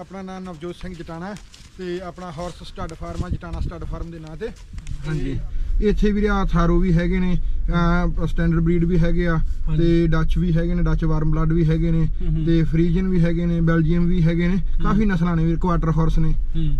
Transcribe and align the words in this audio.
ਆਪਣਾ 0.00 0.20
ਨਾਮ 0.22 0.42
ਨਵਜੋਤ 0.44 0.76
ਸਿੰਘ 0.76 0.94
ਜਟਾਣਾ 0.94 1.34
ਤੇ 1.78 2.00
ਆਪਣਾ 2.02 2.30
ਹਾਰਸ 2.32 2.62
ਸਟੱਡ 2.68 2.92
ਫਾਰਮ 3.00 3.24
ਆ 3.24 3.28
ਜਟਾਣਾ 3.30 3.60
ਸਟੱਡ 3.60 3.84
ਫਾਰਮ 3.84 4.10
ਦੇ 4.10 4.18
ਨਾਂ 4.18 4.36
ਤੇ। 4.36 4.48
ਹਾਂਜੀ। 5.06 5.38
ਇੱਥੇ 5.88 6.10
ਵੀਰੇ 6.12 6.28
ਆ 6.28 6.44
ਥਾਰੋ 6.52 6.78
ਵੀ 6.78 6.92
ਹੈਗੇ 6.92 7.18
ਨੇ 7.18 7.36
ਸਟੈਂਡਰਡ 8.26 8.60
ਬਰੀਡ 8.60 8.84
ਵੀ 8.84 8.98
ਹੈਗੇ 8.98 9.26
ਆ 9.28 9.36
ਤੇ 9.68 10.06
ਡੱਚ 10.06 10.36
ਵੀ 10.38 10.52
ਹੈਗੇ 10.56 10.74
ਨੇ 10.74 10.82
ਡੱਚ 10.82 11.04
ਵਾਰਮ 11.04 11.30
ਬਲੱਡ 11.30 11.52
ਵੀ 11.52 11.64
ਹੈਗੇ 11.68 11.90
ਨੇ 11.90 12.06
ਤੇ 12.46 12.62
ਫਰੀਜਨ 12.62 13.08
ਵੀ 13.08 13.20
ਹੈਗੇ 13.24 13.46
ਨੇ 13.46 13.60
ਬੈਲਜੀਅਮ 13.60 14.06
ਵੀ 14.06 14.22
ਹੈਗੇ 14.22 14.48
ਨੇ 14.48 14.56
ਕਾਫੀ 14.82 15.04
ਨਸਲਾਂ 15.04 15.36
ਨੇ 15.36 15.44
ਵੀਰ 15.44 15.56
ਕੁਆਟਰ 15.58 15.90
ਹਾਰਸ 15.96 16.18
ਨੇ। 16.18 16.32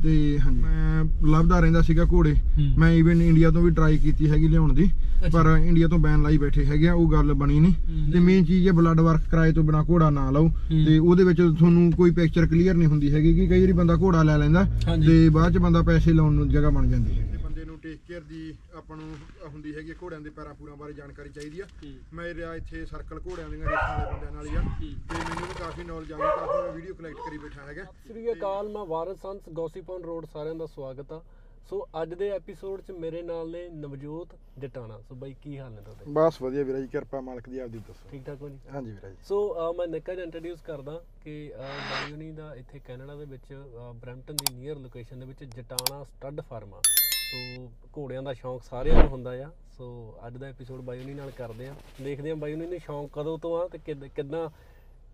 ਤੇ 0.03 0.39
ਹਾਂਜੀ। 0.39 0.61
ਮੈਂ 0.61 1.05
ਲੱਭਦਾ 1.29 1.61
ਰਹਿੰਦਾ 1.61 1.83
ਸੀਗਾ 1.83 2.05
ਘੋੜੇ। 2.13 2.35
ਮੈਂ 2.79 2.91
ਈਵਨ 2.93 3.23
ਇੰਡੀਆ 3.23 3.51
ਤੋਂ 3.51 3.63
ਵੀ 3.63 3.71
ਟਰਾਈ 3.71 3.99
ਕੀਤੀ 3.99 4.31
ਹੈਗੀ 4.31 4.49
ਲਿਆਉਣ 4.49 4.73
ਦੀ। 4.75 4.91
ਪਰ 5.31 5.47
ਇੰਡੀਆ 5.57 5.89
ਤੋਂ 5.89 5.99
ਬੈਨ 5.99 6.23
ਲਾਈ 6.23 6.39
ਬੈਠੇ 6.39 6.65
ਹੈਗੇ 6.67 6.89
ਆ 6.89 6.95
ਉਹ 6.95 7.11
ਗੱਲ 7.13 7.33
ਬਣੀ 7.35 7.59
ਨਹੀਂ। 7.61 8.13
ਤੇ 8.13 8.19
ਮੇਨ 8.21 8.45
ਚੀਜ਼ 8.45 8.67
ਹੈ 8.69 8.73
ਬਲੱਡ 8.73 9.01
ਵਰਕ 9.01 9.29
ਕਰਾਏ 9.31 9.53
ਤੋਂ 9.53 9.65
ਬਿਨਾ 9.65 9.83
ਘੋੜਾ 9.91 10.09
ਨਾ 10.11 10.29
ਲਓ। 10.31 10.49
ਤੇ 10.69 10.99
ਉਹਦੇ 10.99 11.25
ਵਿੱਚ 11.25 11.41
ਤੁਹਾਨੂੰ 11.41 11.91
ਕੋਈ 11.93 12.11
ਪਿਕਚਰ 12.11 12.47
ਕਲੀਅਰ 12.47 12.75
ਨਹੀਂ 12.75 12.89
ਹੁੰਦੀ 12.89 13.13
ਹੈਗੀ 13.15 13.35
ਕਿ 13.35 13.47
ਕਈ 13.47 13.61
ਵਾਰੀ 13.61 13.73
ਬੰਦਾ 13.73 13.97
ਘੋੜਾ 13.97 14.23
ਲੈ 14.23 14.37
ਲੈਂਦਾ। 14.39 14.65
ਤੇ 15.07 15.29
ਬਾਅਦ 15.29 15.53
ਚ 15.55 15.59
ਬੰਦਾ 15.59 15.83
ਪੈਸੇ 15.83 16.13
ਲਾਉਣ 16.13 16.33
ਨੂੰ 16.33 16.49
ਜਗ੍ਹਾ 16.51 16.71
ਬਣ 16.71 16.89
ਜਾਂਦੀ 16.89 17.19
ਹੈ। 17.19 17.39
ਬੰਦੇ 17.43 17.65
ਨੂੰ 17.65 17.79
ਟੇਕ 17.79 17.99
ਕੇਅਰ 18.09 18.21
ਦੀ 18.29 18.53
ਆਪਾਂ 18.77 18.97
ਨੂੰ 18.97 19.09
ਹੁੰਦੀ 19.53 19.75
ਹੈਗੀ 19.75 19.95
ਘੋੜਿਆਂ 20.03 20.21
ਦੇ 20.21 20.31
ਪੈਰਾਂ 20.31 20.55
ਪੂਰਾਂ 20.55 20.77
ਬਾਰੇ 20.77 20.93
ਜਾਣਕਾਰੀ 20.93 21.31
ਚਾਹੀਦੀ 21.35 21.61
ਆ। 21.61 21.67
ਮੈਂ 22.15 22.33
ਰਿਹਾ 22.35 22.55
ਇੱਥੇ 22.55 22.85
ਸਰਕਲ 22.87 23.21
ਘੋੜਿਆਂ 23.27 23.49
ਦੀਆਂ 23.49 23.69
ਰੇਸਾਂ 23.69 23.99
ਵਾਲੇ 23.99 24.13
ਬੰਦਿਆਂ 24.13 24.33
ਨਾਲ 24.33 24.47
ਹੀ 24.47 24.57
ਆ। 24.57 24.63
ਤੇ 24.81 25.19
ਮੈਨੂੰ 25.19 25.47
ਵੀ 25.49 25.55
ਕਾਫੀ 25.59 25.85
ਨੌਲੇਜ 25.85 26.13
ਆ 26.13 26.17
ਗਈ 26.17 26.23
ਕਾਫੀ 26.39 26.75
ਵੀਡੀਓ 26.77 26.95
ਕਲੈਕਟ 26.95 27.29
ਕਰੀ 27.29 27.39
ਬੈਠਾ 27.39 27.67
ਹੈਗਾ। 27.69 27.85
ਸ੍ਰੀ 28.09 28.33
ਅਕਾਲ 28.33 28.69
ਮੈਂ 28.69 28.85
ਵਾਰਸ 28.87 29.17
ਸੰਸ 29.23 29.49
ਗੋਸੀਪੌਨ 29.55 30.03
ਰੋਡ 30.03 30.27
ਸਾਰਿਆਂ 30.33 30.55
ਦਾ 30.55 30.67
ਸਵਾਗਤ 30.67 31.13
ਆ। 31.13 31.21
ਸੋ 31.69 31.87
ਅੱਜ 32.01 32.13
ਦੇ 32.15 32.29
ਐਪੀਸੋਡ 32.31 32.81
'ਚ 32.81 32.91
ਮੇਰੇ 32.91 33.23
ਨਾਲ 33.23 33.51
ਨੇ 33.51 33.69
ਨਵਜੋਤ 33.73 34.35
ਜਟਾਣਾ। 34.59 34.99
ਸੋ 35.09 35.15
ਬਾਈ 35.15 35.35
ਕੀ 35.43 35.59
ਹਾਲ 35.59 35.71
ਨੇ 35.73 35.83
ਤੁਹਾਡੇ? 35.83 36.13
ਬਸ 36.13 36.41
ਵਧੀਆ 36.43 36.63
ਵੀਰਾ 36.65 36.79
ਜੀ 36.81 36.87
ਕਿਰਪਾ 36.93 37.21
ਮਾਲਕ 37.21 37.49
ਦੀ 37.49 37.59
ਆਪਦੀ 37.59 37.79
ਦੱਸੋ। 37.89 38.09
ਠੀਕ 38.11 38.25
ਠਾਕ 38.27 38.43
ਹੋ 38.43 38.49
ਜੀ? 38.49 38.59
ਹਾਂਜੀ 38.73 38.91
ਵੀਰਾ 38.91 39.09
ਜੀ। 39.09 39.17
ਸੋ 39.29 39.73
ਮੈਂ 39.79 39.87
ਨਿੱਕਾ 39.89 40.15
ਜਿਹਾ 40.15 40.25
ਇੰਟਰੋਡਿਊਸ 40.25 40.61
ਕਰਦਾ 40.67 41.01
ਕਿ 41.25 41.53
ਬਾਇਓਨੀ 41.59 42.31
ਦਾ 42.33 42.55
ਇੱਥੇ 42.55 42.79
ਕੈਨੇਡਾ 42.87 43.15
ਦੇ 43.17 43.25
ਵਿੱਚ 43.25 43.53
ਬ੍ਰੈਂਪਟਨ 44.01 44.37
ਦੀ 44.37 44.55
ਨੀਅਰ 44.55 44.77
ਲੋਕੇਸ਼ਨ 44.79 45.21
ਦੇ 45.21 45.27
ਵਿੱਚ 45.27 45.45
ਜਟਾਣਾ 45.57 46.03
ਸਟੱਡ 46.05 46.41
ਫਾਰਮ 46.51 46.75
ਆ। 46.75 46.81
ਸੋ 46.83 47.71
ਘੋੜਿਆਂ 47.97 48.23
ਦਾ 48.23 48.33
ਸ਼ੌਂਕ 48.35 48.63
ਸਾਰਿਆਂ 48.63 48.97
ਨੂੰ 48.97 49.09
ਹੁੰਦਾ 49.09 49.31
ਆ। 49.45 49.51
ਸੋ 49.77 49.87
ਅੱਜ 50.27 50.37
ਦਾ 50.37 50.47
ਐਪੀਸੋਡ 50.47 50.81
ਬਾਇਓਨੀ 50.85 51.15
ਨਾਲ 51.15 51.31
ਕਰਦੇ 51.39 51.69
ਆ। 51.69 51.75
ਦੇਖਦੇ 52.03 52.31
ਆ 52.31 52.35
ਬਾਇਓਨੀ 52.35 52.67
ਨੇ 52.67 52.79
ਸ਼ੌਂਕ 52.79 53.11
ਕਦੋਂ 53.13 53.39
ਤੋਂ 53.39 53.57
ਆ 53.61 53.67
ਤੇ 53.69 53.79
ਕਿੱਦਾਂ 54.09 54.49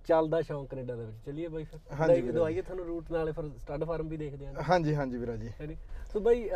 ਚੱਲਦਾ 0.08 0.40
ਸ਼ੌਂਕ 0.42 0.68
ਕੈਨੇਡਾ 0.70 0.94
ਦੇ 0.96 1.04
ਵਿੱਚ। 1.04 1.16
ਚੱਲੀਏ 1.26 1.48
ਬਾਈ 1.48 1.64
ਫਿਰ। 1.64 1.80
ਹਾਂਜੀ 1.94 2.20
ਵੀਰੇ। 2.20 2.32
ਦਵਾਈਏ 2.32 2.62
ਤੁਹਾਨੂੰ 2.62 2.84
ਰੂਟ 2.86 3.10
ਨਾਲੇ 3.12 3.32
ਫਿਰ 3.32 3.48
ਸਟੱਡ 3.58 3.84
ਫਾਰਮ 3.84 4.08
ਵੀ 4.08 4.16
ਦੇਖਦੇ 4.16 4.46
ਆ। 4.46 4.52
ਹਾਂਜੀ 4.68 4.94
ਹਾਂਜੀ 4.94 5.16
ਵੀਰਾ 5.18 5.36
ਜੀ। 5.36 5.48
ਹੈ 5.60 5.66
ਨੀ? 5.66 5.76
ਸੋ 6.12 6.20
ਬਾਈ 6.20 6.48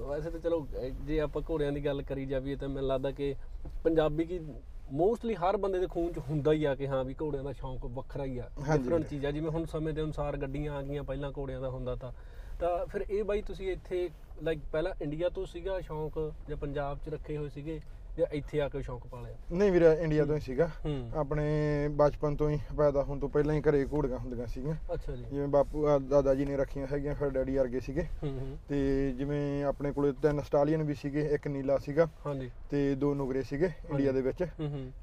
ਵੈਸੇ 0.00 0.30
ਤਾਂ 0.30 0.40
ਚਲੋ 0.40 0.66
ਜੇ 1.04 1.20
ਆਪਾਂ 1.20 1.42
ਘੋੜਿਆਂ 1.50 1.72
ਦੀ 1.72 1.84
ਗੱਲ 1.84 2.02
ਕਰੀ 2.02 2.26
ਜਾਵੀਏ 2.26 2.56
ਤਾਂ 2.56 2.68
ਮੈਨੂੰ 2.68 2.88
ਲੱਗਦਾ 2.88 3.10
ਕਿ 3.10 3.34
ਪੰਜਾਬੀ 3.84 4.24
ਕੀ 4.24 4.38
ਮੋਸਟਲੀ 4.92 5.34
ਹਰ 5.34 5.56
ਬੰਦੇ 5.56 5.78
ਦੇ 5.78 5.86
ਖੂਨ 5.86 6.12
ਚ 6.12 6.18
ਹੁੰਦਾ 6.18 6.52
ਹੀ 6.52 6.64
ਆ 6.64 6.74
ਕਿ 6.74 6.88
ਹਾਂ 6.88 7.04
ਵੀ 7.04 7.14
ਘੋੜਿਆਂ 7.20 7.44
ਦਾ 7.44 7.52
ਸ਼ੌਂਕ 7.52 7.84
ਵੱਖਰਾ 7.86 8.24
ਹੀ 8.24 8.38
ਆ। 8.38 8.48
ਡਿਫਰੈਂਟ 8.76 9.06
ਚੀਜ਼ 9.08 9.26
ਆ 9.26 9.30
ਜਿਵੇਂ 9.30 9.50
ਹੁਣ 9.50 9.64
ਸਮੇਂ 9.64 9.92
ਦੇ 9.94 10.02
ਅਨੁਸਾਰ 10.02 10.36
ਗੱਡੀਆਂ 10.36 10.72
ਆ 10.74 10.82
ਗਈਆਂ 10.82 11.02
ਪਹਿਲਾਂ 11.02 11.32
ਘੋੜਿਆਂ 11.38 11.60
ਦਾ 11.60 11.68
ਹੁੰਦਾ 11.70 11.94
ਤਾਂ। 11.96 12.12
ਤਾਂ 12.60 12.86
ਫਿਰ 12.86 13.04
ਇਹ 13.10 13.24
ਬਾਈ 13.24 13.42
ਤੁਸੀਂ 13.42 13.70
ਇੱਥੇ 13.72 14.08
ਲਾਈਕ 14.42 14.60
ਪਹਿਲਾਂ 14.72 14.92
ਇੰਡੀਆ 15.02 15.28
ਤੋਂ 15.28 15.46
ਸੀਗਾ 15.46 15.80
ਸ਼ੌਂਕ 15.80 16.18
ਜਾਂ 16.48 16.56
ਪੰਜਾਬ 16.56 16.98
ਚ 16.98 17.08
ਰੱਖੇ 17.08 17.36
ਹੋਏ 17.36 17.48
ਸੀਗੇ? 17.48 17.80
ਜਾਂ 18.18 18.26
ਇੱਥੇ 18.32 18.60
ਆ 18.60 18.68
ਕੇ 18.68 18.80
ਸ਼ੌਂਕ 18.82 19.06
ਪਾਲਿਆ 19.06 19.36
ਨਹੀਂ 19.52 19.72
ਵੀਰਾ 19.72 19.92
ਇੰਡੀਆ 19.94 20.24
ਤੋਂ 20.24 20.34
ਹੀ 20.34 20.40
ਸੀਗਾ। 20.40 20.68
ਆਪਣੇ 21.20 21.44
ਬਚਪਨ 21.96 22.36
ਤੋਂ 22.36 22.48
ਹੀ 22.50 22.58
ਪੈਦਾ 22.76 23.02
ਹੋਣ 23.02 23.18
ਤੋਂ 23.18 23.28
ਪਹਿਲਾਂ 23.28 23.54
ਹੀ 23.54 23.60
ਘਰੇ 23.68 23.84
ਘੋੜੀਆਂ 23.92 24.18
ਹੁੰਦੀਆਂ 24.18 24.46
ਸੀਗੀਆਂ। 24.46 24.74
ਅੱਛਾ 24.94 25.14
ਜੀ। 25.16 25.24
ਜਿਵੇਂ 25.24 25.46
ਬਾਪੂ 25.48 25.86
ਦਾਦਾ 26.08 26.34
ਜੀ 26.34 26.44
ਨੇ 26.44 26.56
ਰੱਖੀਆਂ 26.56 26.86
ਹੈਗੀਆਂ 26.92 27.14
ਫਿਰ 27.14 27.30
ਡੈਡੀ 27.30 27.56
ਵਰਗੇ 27.56 27.80
ਸੀਗੇ। 27.80 28.06
ਤੇ 28.68 28.80
ਜਿਵੇਂ 29.18 29.64
ਆਪਣੇ 29.64 29.92
ਕੋਲੇ 29.92 30.12
ਤਿੰਨ 30.22 30.40
ਸਟਾਲੀਅਨ 30.42 30.82
ਵੀ 30.82 30.94
ਸੀਗੇ 30.94 31.26
ਇੱਕ 31.34 31.48
ਨੀਲਾ 31.48 31.78
ਸੀਗਾ। 31.78 32.08
ਹਾਂਜੀ। 32.26 32.50
ਤੇ 32.70 32.94
ਦੋ 32.94 33.14
ਨੁਗਰੇ 33.14 33.42
ਸੀਗੇ 33.42 33.70
ਇੰਡੀਆ 33.90 34.12
ਦੇ 34.12 34.22
ਵਿੱਚ। 34.22 34.44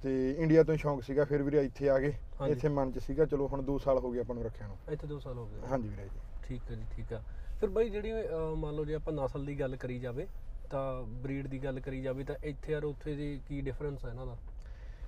ਤੇ 0.03 0.15
ਇੰਡੀਆ 0.31 0.63
ਤੋਂ 0.63 0.73
ਹੀ 0.73 0.79
ਸ਼ੌਂਕ 0.79 1.03
ਸੀਗਾ 1.03 1.25
ਫਿਰ 1.25 1.43
ਵੀਰੇ 1.43 1.65
ਇੱਥੇ 1.65 1.89
ਆ 1.89 1.99
ਗਏ। 1.99 2.13
ਇੱਥੇ 2.49 2.69
ਮਨ 2.69 2.91
ਚ 2.91 3.03
ਸੀਗਾ 3.03 3.25
ਚਲੋ 3.25 3.47
ਹੁਣ 3.47 3.63
2 3.65 3.77
ਸਾਲ 3.83 3.97
ਹੋ 3.97 4.11
ਗਏ 4.11 4.19
ਆਪਾਂ 4.19 4.35
ਨੂੰ 4.35 4.43
ਰੱਖਿਆ 4.43 4.67
ਨੂੰ। 4.67 4.77
ਇੱਥੇ 4.93 5.07
2 5.07 5.19
ਸਾਲ 5.19 5.37
ਹੋ 5.37 5.45
ਗਏ। 5.45 5.67
ਹਾਂਜੀ 5.69 5.89
ਵੀਰੇ 5.89 6.03
ਜੀ। 6.03 6.19
ਠੀਕ 6.43 6.71
ਹੈ 6.71 6.75
ਜੀ 6.75 6.83
ਠੀਕ 6.95 7.13
ਆ 7.13 7.21
ਫਿਰ 7.59 7.69
ਬਾਈ 7.69 7.89
ਜਿਹੜੀ 7.89 8.11
ਮੰਨ 8.57 8.75
ਲਓ 8.75 8.85
ਜੇ 8.85 8.93
ਆਪਾਂ 8.95 9.13
ਨਸਲ 9.13 9.45
ਦੀ 9.45 9.59
ਗੱਲ 9.59 9.75
ਕਰੀ 9.75 9.97
ਜਾਵੇ 9.99 10.27
ਤਾਂ 10.69 11.03
ਬਰੀਡ 11.21 11.47
ਦੀ 11.47 11.63
ਗੱਲ 11.63 11.79
ਕਰੀ 11.79 12.01
ਜਾਵੇ 12.01 12.23
ਤਾਂ 12.23 12.35
ਇੱਥੇ 12.43 12.75
ਔਰ 12.75 12.83
ਉੱਥੇ 12.83 13.15
ਦੀ 13.15 13.39
ਕੀ 13.47 13.61
ਡਿਫਰੈਂਸ 13.61 14.05
ਹੈ 14.05 14.09
ਇਹਨਾਂ 14.09 14.25
ਦਾ? 14.25 14.37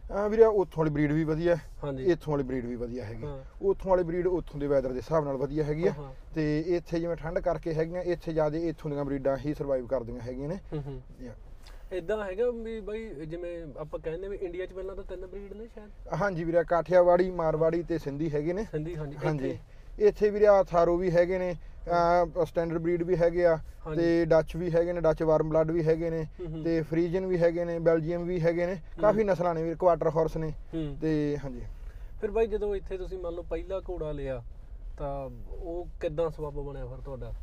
ਆ 0.09 0.27
ਵੀਰੇ 0.27 0.43
ਉੱਥੋਂ 0.43 0.79
ਵਾਲੀ 0.79 0.91
ਬਰੀਡ 0.91 1.11
ਵੀ 1.11 1.23
ਵਧੀਆ 1.23 1.55
ਹੈ 1.55 1.61
ਹਾਂਜੀ। 1.83 2.05
ਇੱਥੋਂ 2.05 2.31
ਵਾਲੀ 2.33 2.43
ਬਰੀਡ 2.43 2.65
ਵੀ 2.65 2.75
ਵਧੀਆ 2.75 3.03
ਹੈਗੀ। 3.03 3.27
ਉੱਥੋਂ 3.61 3.89
ਵਾਲੀ 3.89 4.03
ਬਰੀਡ 4.03 4.27
ਉੱਥੋਂ 4.27 4.59
ਦੇ 4.59 4.67
ਵੈਦਰ 4.67 4.89
ਦੇ 4.89 4.99
ਹਿਸਾਬ 4.99 5.25
ਨਾਲ 5.25 5.37
ਵਧੀਆ 5.37 5.63
ਹੈਗੀ 5.63 5.87
ਆ। 5.87 5.93
ਤੇ 6.35 6.59
ਇੱਥੇ 6.77 6.99
ਜਿਵੇਂ 6.99 7.15
ਠੰਡ 7.15 7.39
ਕਰਕੇ 7.39 7.73
ਹੈਗੀਆਂ 7.73 8.01
ਇੱਥੇ 8.03 8.33
ਜ਼ਿਆਦਾ 8.33 8.57
ਇੱਥੋਂ 8.69 8.91
ਦੀਆਂ 8.91 9.05
ਬਰੀਡਾਂ 9.05 9.37
ਹੀ 9.37 9.53
ਸਰਵਾਈਵ 9.53 9.85
ਕਰਦੀਆਂ 9.87 10.21
ਹੈਗੀਆਂ 10.21 10.49
ਨੇ। 10.49 10.59
ਇਦਾਂ 11.91 12.17
ਹੈਗਾ 12.23 12.49
ਵੀ 12.53 12.79
ਬਾਈ 12.79 13.25
ਜਿਵੇਂ 13.25 13.51
ਆਪਾਂ 13.79 13.99
ਕਹਿੰਦੇ 13.99 14.27
ਵੀ 14.27 14.37
ਇੰਡੀਆ 14.37 14.65
'ਚ 14.65 14.73
ਪਹਿਲਾਂ 14.73 14.95
ਤਾਂ 14.95 15.03
ਤਿੰਨ 15.03 15.25
ਬਰੀਡ 15.27 15.53
ਨੇ 15.53 15.67
ਸ਼ਾਇਦ? 15.67 15.89
ਹਾਂਜੀ 16.21 16.43
ਵੀਰੇ 16.43 16.63
ਕਾਠਿਆਵਾੜੀ 16.63 17.29
ਮਾਰਵਾੜੀ 17.31 17.81
ਤੇ 17.83 17.97
ਸਿੰਧੀ 17.97 18.29
ਹੈਗੇ 18.33 18.53
ਨੇ। 18.53 18.63
ਸਿੰਧੀ 18.71 18.95
ਹਾਂਜੀ। 18.95 19.17
ਹਾਂਜੀ। 19.17 19.57
ਇੱਥੇ- 19.99 20.31
ਵੀਰੇ 20.31 20.47
ਆ 20.47 20.61
ਥਾਰੋ 20.63 20.95
ਵੀ 20.97 21.11
ਹੈਗੇ 21.11 21.37
ਨੇ 21.37 21.53
ਸਟੈਂਡਰਡ 22.45 22.77
ਬਰੀਡ 22.77 23.03
ਵੀ 23.03 23.15
ਹੈਗੇ 23.15 23.45
ਆ। 23.45 23.57
ਤੇ 23.95 24.25
ਡੱਚ 24.25 24.55
ਵੀ 24.57 24.69
ਹੈਗੇ 24.71 24.93
ਨੇ 24.93 25.01
ਡੱਚ 25.01 25.21
ਵਾਰਮ 25.23 25.49
ਬਲੱਡ 25.49 25.71
ਵੀ 25.71 25.83
ਹੈਗੇ 25.83 26.09
ਨੇ। 26.09 26.25
ਤੇ 26.63 26.81
ਫਰੀਜਨ 26.81 27.25
ਵੀ 27.25 27.37
ਹੈਗੇ 27.37 27.65
ਨੇ 27.65 27.77
ਬੈਲਜੀਅਮ 27.79 28.23
ਵੀ 28.23 28.39
ਹੈਗੇ 28.41 28.65
ਨੇ 28.65 28.75
ਕਾਫੀ 29.01 29.23
ਨਸਲਾਂ 29.23 29.53
ਨੇ 29.55 29.63
ਵੀਰੇ 29.63 29.75
ਕੁਆਟਰ 29.75 30.09
ਹਾਰਸ 30.09 30.37
ਨੇ 30.37 30.53
ਤੇ 31.01 31.37
ਹਾਂਜੀ 31.43 31.61
ਫਿਰ 32.21 32.31
ਬਾਈ 32.31 32.47
ਜਦੋਂ 32.47 32.75
ਇੱਥੇ 32.75 32.97
ਤੁਸੀਂ 32.97 33.17
ਮੰਨ 33.17 33.33
ਲਓ 33.33 33.43
ਪਹਿਲਾ 33.43 33.79
ਘੋੜਾ 33.89 34.11
ਲਿਆ 34.11 34.41
ਤਾਂ 34.97 35.13
ਉਹ 35.49 35.87
ਕਿੱਦਾਂ 35.99 36.29
ਸਬੱਬ 36.29 36.59
ਬਣਿਆ 36.61 36.85
ਫਿਰ 36.85 37.01
ਤੁਹਾਡਾ 37.01 37.33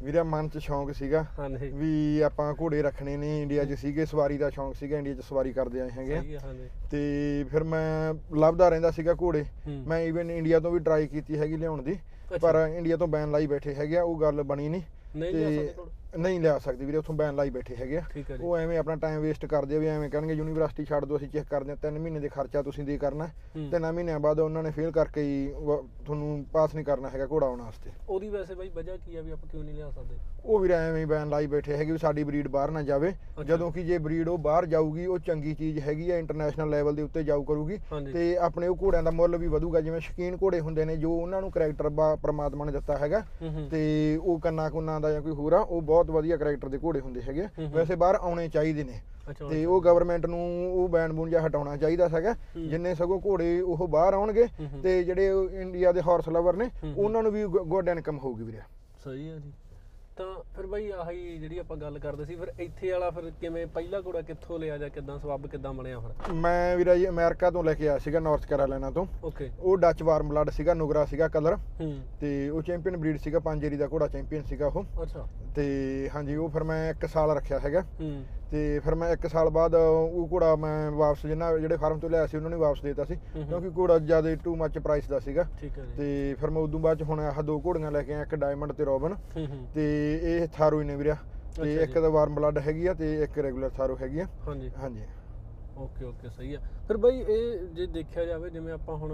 ਵੀਰੇ 0.00 0.22
ਮਨ 0.24 0.48
ਚ 0.48 0.58
ਸ਼ੌਂਕ 0.58 0.92
ਸੀਗਾ 0.94 1.24
ਹਾਂਜੀ 1.38 1.68
ਵੀ 1.70 2.20
ਆਪਾਂ 2.20 2.52
ਘੋੜੇ 2.54 2.80
ਰੱਖਣੇ 2.82 3.16
ਨੇ 3.16 3.40
ਇੰਡੀਆ 3.42 3.64
'ਚ 3.64 3.74
ਸੀਗੇ 3.78 4.04
ਸਵਾਰੀ 4.06 4.38
ਦਾ 4.38 4.48
ਸ਼ੌਂਕ 4.50 4.74
ਸੀਗਾ 4.76 4.98
ਇੰਡੀਆ 4.98 5.14
'ਚ 5.14 5.20
ਸਵਾਰੀ 5.20 5.52
ਕਰਦੇ 5.52 5.80
ਆਏ 5.80 5.90
ਹੈਗੇ 5.90 6.14
ਆ। 6.14 6.20
ਸਹੀ 6.20 6.34
ਹੈ 6.34 6.40
ਹਾਂਜੀ 6.44 6.68
ਤੇ 6.90 7.44
ਫਿਰ 7.50 7.64
ਮੈਂ 7.64 8.14
ਲੱਭਦਾ 8.36 8.68
ਰਹਿੰਦਾ 8.68 8.90
ਸੀਗਾ 8.90 9.14
ਘੋੜੇ 9.20 9.44
ਹੂੰ। 9.66 9.82
ਮੈਂ 9.86 10.00
ਈਵਨ 10.00 10.30
ਇੰਡੀਆ 10.30 10.60
ਤੋਂ 10.60 10.70
ਵੀ 10.72 10.78
ਟਰਾਈ 10.78 11.06
ਕੀਤੀ 11.06 11.38
ਹੈਗੀ 11.38 11.56
ਲਿਆਉਣ 11.56 11.82
ਦੀ 11.82 11.96
ਪਰ 12.40 12.56
ਇੰਡੀਆ 12.68 12.96
ਤੋਂ 12.96 13.08
ਬੈਨ 13.08 13.30
ਲਾਈ 13.30 13.46
ਬੈਠੇ 13.46 13.74
ਹੈਗੇ 13.74 13.96
ਆ 13.98 14.02
ਉਹ 14.02 14.20
ਗੱਲ 14.20 14.42
ਬਣੀ 14.44 14.68
ਨਹੀਂ 14.68 14.82
ਨਹੀਂ 15.16 15.34
ਲਿਆ 15.34 15.48
ਸਕਦੇ 15.50 15.72
ਘੋੜਾ? 15.78 15.90
ਨਹੀਂ 16.18 16.40
ਲਿਆ 16.40 16.58
ਸਕਦੇ 16.58 16.84
ਵੀਰੇ 16.84 16.98
ਉੱਥੋਂ 16.98 17.14
ਬੈਨ 17.14 17.34
ਲਾਈ 17.34 17.50
ਬੈਠੇ 17.50 17.76
ਹੈਗੇ 17.76 17.96
ਆ। 17.96 18.02
ਠੀਕ 18.10 18.30
ਹੈ 18.30 18.36
ਜੀ। 18.36 18.42
ਉਹ 18.44 18.56
ਐਵੇਂ 18.56 18.78
ਆਪਣਾ 18.78 18.94
ਟਾਈਮ 18.96 19.20
ਵੇਸਟ 19.20 19.46
ਕਰਦੇ 19.46 19.76
ਆ 19.76 19.78
ਵੀ 19.78 19.86
ਐਵੇਂ 19.86 20.08
ਕਹਿਣਗੇ 20.10 20.34
ਯੂਨੀਵਰਸਿਟੀ 20.34 20.84
ਛੱਡ 20.84 21.04
ਦਿਓ 21.04 21.16
ਅਸੀਂ 21.16 21.28
ਚੈੱਕ 21.28 21.48
ਕਰਦੇ 21.48 21.72
ਆ 21.72 21.76
3 21.76 21.98
ਮਹੀਨੇ 21.98 22.20
ਦੇ 22.20 22.28
ਖਰਚਾ 22.28 22.62
ਤੁਸੀਂ 22.62 22.84
ਦੇ 22.84 22.96
ਕਰਨਾ 22.98 23.26
ਹੂੰ। 23.26 23.70
ਤਿੰਨਾਂ 23.70 23.92
ਮਹੀਨਿਆਂ 23.92 24.20
ਬਾਅਦ 24.20 24.40
ਉਹਨਾਂ 24.40 24.62
ਨੇ 24.62 24.70
ਫੇਲ 24.70 24.90
ਕਰਕੇ 24.90 25.22
ਹੀ 25.22 25.46
ਵ- 25.60 25.82
ਤੁਹਾਨੂੰ 26.04 26.44
ਪਾਸ 26.52 26.74
ਨਹੀਂ 26.74 26.84
ਕਰਨਾ 26.84 27.08
ਹੈਗਾ 27.08 27.26
ਘੋੜਾ 27.30 27.46
ਆਉਣ 27.46 27.60
ਵਾਸਤੇ। 27.62 27.90
ਉਹਦੀ 28.08 28.28
ਵੈਸੇ 28.28 28.54
ਬਾਈ 28.54 28.68
ਵਜ੍ਹਾ 28.68 28.96
ਕੀ 28.96 29.16
ਆ 29.16 29.20
ਵੀ 29.20 29.30
ਆਪਾਂ 29.30 29.48
ਕਿਉਂ 29.48 29.64
ਨਹੀਂ 29.64 29.74
ਲਿਆ 29.74 29.90
ਸਕਦੇ? 29.90 30.16
ਉਹ 30.44 30.58
ਵੀਰੇ 30.60 30.74
ਐਵੇਂ 30.74 31.00
ਹੀ 31.00 31.04
ਬੈਨ 31.04 31.28
ਲਾਈ 31.28 31.46
ਬੈਠੇ 31.46 31.76
ਹੈਗੇ 31.76 31.92
ਵੀ 31.92 31.98
ਸਾਡੀ 31.98 32.24
ਬਰੀਡ 32.24 32.48
ਬਾਹਰ 32.48 32.70
ਨਾ 32.70 32.82
ਜਾਵੇ। 32.82 33.12
ਜਦੋਂ 33.46 33.70
ਕਿ 33.72 33.84
ਜੇ 33.84 33.98
ਬਰੀਡ 33.98 34.28
ਉਹ 34.28 34.38
ਬਾਹਰ 34.38 34.66
ਜਾਊਗੀ 34.66 35.06
ਉਹ 35.06 35.18
ਚੰਗੀ 35.18 35.54
ਚੀਜ਼ 35.54 35.78
ਹੈਗੀ 35.78 36.10
ਆ 36.10 36.18
ਇੰਟਰਨੈਸ਼ਨਲ 36.18 36.70
ਲੈਵਲ 36.70 36.94
ਦੇ 36.94 37.02
ਉੱਤੇ 37.02 37.22
ਜਾਊ 37.24 37.42
ਕਰੂਗੀ। 37.44 37.78
ਹਾਂਜੀ। 37.92 38.12
ਤੇ 38.12 38.36
ਆਪਣੇ 38.36 38.66
ਉਹ 38.66 38.76
ਘੋੜਿਆਂ 38.82 39.02
ਦਾ 39.02 39.10
ਮੁੱਲ 39.10 39.36
ਵੀ 39.36 39.46
ਵਧੂਗਾ 39.46 39.80
ਜਿਵੇਂ 39.80 40.00
ਸ਼ਕੀਨ 40.00 40.36
ਘੋੜੇ 40.42 40.60
ਹੁੰਦੇ 40.60 40.84
ਨੇ 40.84 40.96
ਜੋ 40.96 41.12
ਉਹਨਾਂ 41.12 41.40
ਨੂੰ 41.40 41.50
ਕਰੈਕਟਰ 41.50 41.90
ਪ੍ਰਮਾਤਮਾ 42.22 42.64
ਨੇ 42.64 42.72
ਦਿੱਤਾ 42.72 42.96
ਹੈਗਾ। 42.98 43.20
ਹੂੰ 43.42 43.54
ਹੂੰ। 43.54 43.68
ਤੇ 43.68 44.18
ਉਹ 44.22 44.38
ਕੰਨਾ 44.40 44.68
ਕੁੰਨਾ 44.70 44.98
ਦਾ 44.98 45.12
ਜਾਂ 45.12 45.22
ਕੋਈ 45.22 45.32
ਹੋਰ 45.32 45.52
ਆ 45.52 45.58
ਉਹ 45.60 45.82
ਬਹੁਤ 45.82 45.99
ਵਧੀਆ 46.06 46.36
ਕਰੈਕਟਰ 46.36 46.68
ਦੇ 46.68 46.78
ਘੋੜੇ 46.78 47.00
ਹੁੰਦੇ 47.00 47.22
ਹੈਗੇ। 47.22 47.48
ਵੈਸੇ 47.68 47.96
ਬਾਹਰ 47.96 48.14
ਆਉਣੇ 48.14 48.48
ਚਾਹੀਦੇ 48.48 48.84
ਨੇ 48.84 49.00
ਤੇ 49.50 49.64
ਉਹ 49.64 49.82
ਗਵਰਨਮੈਂਟ 49.82 50.26
ਨੂੰ 50.26 50.72
ਉਹ 50.74 50.88
ਬੈਨ 50.88 51.12
ਬੂਨ 51.12 51.30
ਜਾਂ 51.30 51.46
ਹਟਾਉਣਾ 51.46 51.76
ਚਾਹੀਦਾ 51.76 52.08
ਹੈਗਾ 52.08 52.32
ਹੂੰ। 52.32 52.68
ਜਿੰਨੇ 52.68 52.94
ਸਗੋਂ 52.94 53.20
ਘੋੜੇ 53.20 53.60
ਉਹ 53.60 53.88
ਬਾਹਰ 53.88 54.14
ਆਉਣਗੇ। 54.14 54.46
ਤੇ 54.82 55.04
ਜਿਹੜੇ 55.04 55.30
ਇੰਡੀਆ 55.52 55.92
ਦੇ 55.92 56.00
ਹਾਰਸ 56.00 56.28
ਲਵਰ 56.28 56.56
ਨੇ। 56.56 56.70
ਉਹਨਾਂ 56.96 57.22
ਨੂੰ 57.22 57.32
ਵੀ 57.32 57.44
ਗੁੱਡ 57.44 57.88
ਇਨਕਮ 57.88 58.18
ਹੋਊਗੀ 58.18 58.44
ਵੀਰੇ 58.44 58.60
ਸਹੀ 59.04 59.30
ਹੈ 59.30 59.38
ਜੀ 59.38 59.52
ਤਾਂ 60.16 60.34
ਫਿਰ 60.56 60.66
ਬਾਈ 60.66 60.90
ਆਹੀ 60.90 61.38
ਜਿਹੜੀ 61.38 61.58
ਆਪਾਂ 61.58 61.76
ਗੱਲ 61.76 61.98
ਕਰਦੇ 61.98 62.24
ਸੀ 62.24 62.36
ਫਿਰ 62.36 62.52
ਇੱਥੇ 62.58 62.90
ਵਾਲਾ 62.92 63.10
ਫਿਰ 63.10 63.30
ਕਿਵੇਂ 63.30 63.66
ਪਹਿਲਾ 63.66 64.00
ਘੋੜਾ 64.00 64.22
ਕਿੱਥੋਂ 64.22 64.58
ਲਿਆ 64.58 64.78
ਜਾਂ 64.78 64.90
ਕਿੱਦਾਂ 64.90 65.18
ਸਬੱਬ 65.18 65.46
ਕਿੱਦਾਂ 65.46 65.72
ਬਣਿਆ 65.74 66.00
ਫਿਰ? 66.00 66.32
ਮੈਂ 66.32 66.76
ਵੀਰਾ 66.76 66.94
ਜੀ 66.96 67.08
ਅਮਰੀਕਾ 67.08 67.50
ਤੋਂ 67.50 67.64
ਲੈ 67.64 67.74
ਕੇ 67.74 67.88
ਆਇਆ 67.88 67.98
ਸੀਗਾ 67.98 68.20
ਨਾਰਥ 68.20 68.46
ਕੈਰੋਲਾਈਨਾ 68.46 68.90
ਤੋਂ। 68.90 69.06
ਓਕੇ 69.24 69.50
ਉਹ 69.60 69.76
ਡੱਚ 69.76 70.02
ਵਾਰਮ 70.02 70.28
ਬਲੱਡ 70.28 70.50
ਸੀਗਾ 70.50 70.74
ਨੁਗਰਾ 70.74 71.04
ਸੀਗਾ 71.04 71.28
ਕਲਰ 71.28 71.54
ਹੂੰ। 71.54 72.02
ਤੇ 72.20 72.48
ਉਹ 72.48 72.62
ਚੈਂਪੀਅਨ 72.62 72.96
ਬਰੀਡ 72.96 73.16
ਸੀਗਾ 73.16 73.38
ਪੰਜ 73.38 73.64
ਏਰੀ 73.64 73.76
ਦਾ 73.76 73.88
ਘੋੜਾ 73.92 74.08
ਚੈਂਪੀਅਨ 74.08 74.42
ਸੀਗਾ 74.42 74.66
ਉਹ। 74.66 74.84
ਅੱਛਾ। 75.02 75.26
ਤੇ 75.54 76.10
ਹਾਂਜੀ 76.14 76.36
ਉਹ 76.36 76.48
ਫਿਰ 76.48 76.64
ਮੈਂ 76.64 76.90
1 76.90 77.06
ਸਾਲ 77.06 77.30
ਰੱਖਿਆ 77.36 77.58
ਹੈਗਾ। 77.58 77.80
ਹੂੰ। 77.80 78.24
ਤੇ 78.50 78.78
ਫਿਰ 78.78 78.94
ਮੈਂ 78.94 79.10
1 79.12 79.26
ਸਾਲ 79.28 79.48
ਬਾਅਦ 79.50 79.74
ਉਹ 79.74 80.28
ਘੋੜਾ 80.32 80.54
ਮੈਂ 80.56 80.90
ਵਾਪਸ 80.90 81.26
ਜਿੰਨਾ 81.26 81.56
ਜਿਹੜੇ 81.58 81.76
ਫਾਰਮ 81.76 81.98
ਤੋਂ 81.98 82.10
ਲਿਆ 82.10 82.26
ਸੀ 82.26 82.36
ਉਹਨਾਂ 82.36 82.50
ਨੂੰ 82.50 82.58
ਵਾਪਸ 82.60 82.80
ਦੇਤਾ 82.82 83.04
ਸੀ। 83.04 83.16
ਕਿਉਂਕਿ 83.34 83.70
ਘੋੜਾ 83.78 83.98
ਜ਼ਿਆਦਾ 83.98 84.34
ਟੂ 84.34 84.54
ਮੱਚ 84.56 84.78
ਪ੍ਰਾਈਸ 84.78 85.08
ਦਾ 85.08 85.18
ਸੀਗਾ। 85.18 85.46
ਤੇ 85.96 86.34
ਫਿਰ 86.40 86.50
ਮੈਂ 86.50 86.62
ਉਦੋਂ 86.62 86.80
ਬਾਅਦ 86.80 86.98
ਚ 86.98 87.02
ਹੁਣ 87.02 87.20
ਆਹ 87.20 87.42
ਦੋ 87.42 87.60
ਘੋੜੀਆਂ 87.66 87.90
ਲੈ 87.90 88.02
ਕੇ 88.02 88.14
ਆਇਆ 88.14 88.22
ਇੱਕ 88.22 88.34
ਡਾਇਮੰਡ 88.34 88.72
ਤੇ 88.72 88.84
ਰੋਬਨ 88.84 89.16
ਤੇ 89.74 89.86
ਇਹ 90.24 90.46
ਥਾਰੋ 90.48 90.80
ਹੀ 90.80 90.86
ਨੇ 90.86 90.96
ਵੀਰਾ 90.96 91.14
ਅੱਛਾ 91.14 91.62
ਤੇ। 91.64 91.74
ਇੱਕ 91.82 91.98
ਦਾ 91.98 92.08
ਵਾਰਮ 92.08 92.34
ਬਲੱਡ 92.34 92.58
ਹੈਗੀ 92.58 92.86
ਆ 92.86 92.94
ਤੇ 92.94 93.14
ਇੱਕ 93.22 93.38
ਰੈਗੂਲਰ 93.38 93.70
ਥਾਰੋ 93.70 93.96
ਹੈਗੀ 94.00 94.20
ਆ। 94.20 94.26
ਹਾਂਜੀ। 94.48 94.70
ਹਾਂਜੀ। 94.76 95.02
ਓਕੇ 95.76 96.04
ਓਕੇ 96.04 96.28
ਸਹੀ 96.28 96.54
ਆ। 96.54 96.60
ਫਿਰ 96.88 96.96
ਬਾਈ 96.96 97.18
ਇਹ 97.18 97.66
ਜੇ 97.74 97.86
ਦੇਖਿਆ 97.86 98.24
ਜਾਵੇ 98.24 98.50
ਜਿਵੇਂ 98.50 98.72
ਆਪਾਂ 98.72 98.96
ਹੁਣ 98.96 99.12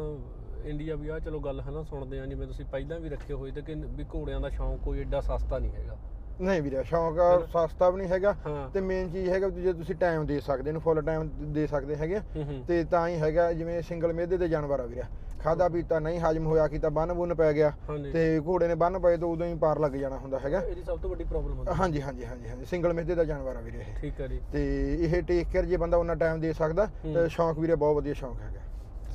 ਇੰਡੀਆ 0.64 0.94
ਵੀ 0.96 1.08
ਆ 1.08 1.19
ਚਲੋ 1.19 1.40
ਗੱਲ 1.40 1.61
ਹੈ 1.61 1.70
ਨਾ 1.70 1.82
ਸੁਣਦੇ 1.82 2.20
ਆ 2.20 2.26
ਜਿਵੇਂ 2.26 2.46
ਤੁਸੀਂ 2.46 2.64
ਪਹਿਲਾਂ 2.64 3.00
ਵੀ 3.00 3.08
ਰੱਖੇ 3.08 3.34
ਹੋਏ 3.34 3.50
ਤੇ 3.50 3.62
ਕਿ 3.62 3.75
ਵੀ 3.75 4.05
ਘੋੜਿਆਂ 4.14 4.40
ਦਾ 4.40 4.49
ਸ਼ੌਂਕ 4.49 4.81
ਕੋਈ 4.81 5.00
ਐਡਾ 5.00 5.20
ਸਸਤਾ 5.20 5.58
ਨਹੀਂ 5.58 5.72
ਹੈਗਾ। 5.72 5.96
ਨਹੀਂ 6.38 6.62
ਵੀਰੇ 6.62 6.83
ਸ਼ੌਂਕ 6.85 7.19
ਸਸਤਾ 7.53 7.88
ਵੀ 7.91 7.97
ਨਹੀਂ 7.97 8.09
ਹੈਗਾ 8.09 8.35
ਹਾਂ। 8.47 8.69
ਤੇ 8.71 8.81
ਮੇਨ 8.81 9.09
ਚੀਜ਼ 9.11 9.29
ਹੈਗਾ 9.31 9.49
ਜੇ 9.50 9.73
ਤੁਸੀਂ 9.73 9.94
ਟਾਈਮ 9.94 10.27
ਦੇ 10.27 10.38
ਸਕਦੇ 10.41 10.73
ਨੂੰ 10.73 10.81
ਫੁੱਲ 10.81 11.00
ਟਾਈਮ 11.03 11.29
ਦੇ 11.53 11.67
ਸਕਦੇ 11.67 11.97
ਹੈਗੇ 11.97 12.19
ਹੂੰ 12.35 12.44
ਹੂੰ। 12.44 12.62
ਤੇ 12.69 12.83
ਤਾਂ 12.85 13.06
ਹੀ 13.09 13.19
ਹੈਗਾ 13.21 13.53
ਜਿਵੇਂ 13.53 13.81
ਸਿੰਗਲ 13.83 14.12
ਮੇਦੇ 14.12 14.37
ਦੇ 14.37 14.49
ਜਾਨਵਰ 14.49 14.81
ਆ 14.81 14.87
ਵੀਰੇ। 14.87 15.03
ਖਾਦਾ 15.41 15.69
ਪੀਤਾ 15.69 15.99
ਨਹੀਂ 15.99 16.21
ਹਜਮ 16.21 16.47
ਹੋਇਆ 16.47 16.67
ਕੀਤਾ 16.69 16.88
ਬੰਨ 16.88 17.12
ਬੁੰਨ 17.12 17.35
ਪੈ 17.35 17.53
ਗਿਆ। 17.53 17.73
ਤੇ 18.12 18.41
ਘੋੜੇ 18.47 18.69
ਨੇ 18.69 18.75
ਬੰਨ 18.75 18.99
ਪਏ 18.99 19.17
ਤਾਂ 19.17 19.29
ਉਦੋਂ 19.29 19.47
ਹੀ 19.47 19.55
ਪਾਰ 19.59 19.79
ਲੱਗ 19.79 19.93
ਜਾਣਾ 19.93 20.17
ਹੁੰਦਾ 20.19 20.38
ਹੈਗਾ। 20.38 20.61
ਇਹਦੀ 20.61 20.83
ਸਭ 20.83 20.99
ਤੋਂ 20.99 21.11
ਵੱਡੀ 21.11 21.25
ਪ੍ਰੋਬਲਮ 21.25 21.59
ਹੁੰਦੀ 21.59 21.73
ਹਾਂਜੀ 21.79 22.03
ਹਾਂਜੀ 22.03 22.25
ਹਾਂਜੀ 22.27 22.49
ਹਾਂਜੀ। 22.49 22.65
ਸਿੰਗਲ 22.65 22.93
ਮੇਦੇ 22.93 23.15
ਦਾ 23.15 23.25
ਜਾਨਵਰ 23.25 23.56
ਆ 23.56 23.61
ਵੀਰੇ 23.61 23.79
ਇਹ। 23.81 23.94
ਠੀਕ 23.97 24.21
ਹੈ 24.21 24.27
ਜੀ। 24.29 24.41
ਤੇ 24.53 24.62
ਇਹ 25.00 25.23
ਟੇਕ 25.23 25.49
ਕੇਅਰ 25.49 25.65
ਜੇ 25.65 25.77
ਬੰਦਾ 25.77 25.97
ਉਹਨਾਂ 25.97 26.17
ਟਾਈਮ 26.17 26.41
ਦੇ 26.41 26.53
ਸਕਦਾ 26.53 26.87
ਹੂੰ। 27.05 27.15
ਤੇ 27.15 27.29
ਸ਼ੌਂਕ 27.29 27.59
ਵੀਰੇ 27.59 27.75
ਬਹੁਤ 27.75 27.97
ਵਧੀਆ 27.97 28.15
ਸ਼ੌਂਕ 28.15 28.41
ਹੈਗਾ। 28.41 28.61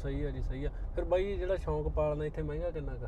ਸਹੀ 0.04 0.24
ਹੈ 0.26 0.30
ਜੀ 0.32 0.42
ਸਹੀ 0.42 0.64
ਆ 0.66 0.70
ਫਿਰ 0.96 1.04
ਬਾਈ 1.06 1.36
ਜਿਹੜਾ 1.38 1.56
ਸ਼ੌਂਕ 1.58 1.88
ਪਾਲਣਾ 1.88 2.26
ਇੱਥੇ 2.26 2.42
ਮਹਿੰਗਾ 2.42 2.70
ਕਿੰਨਾ 2.72 2.96
ਕਾ 2.98 3.08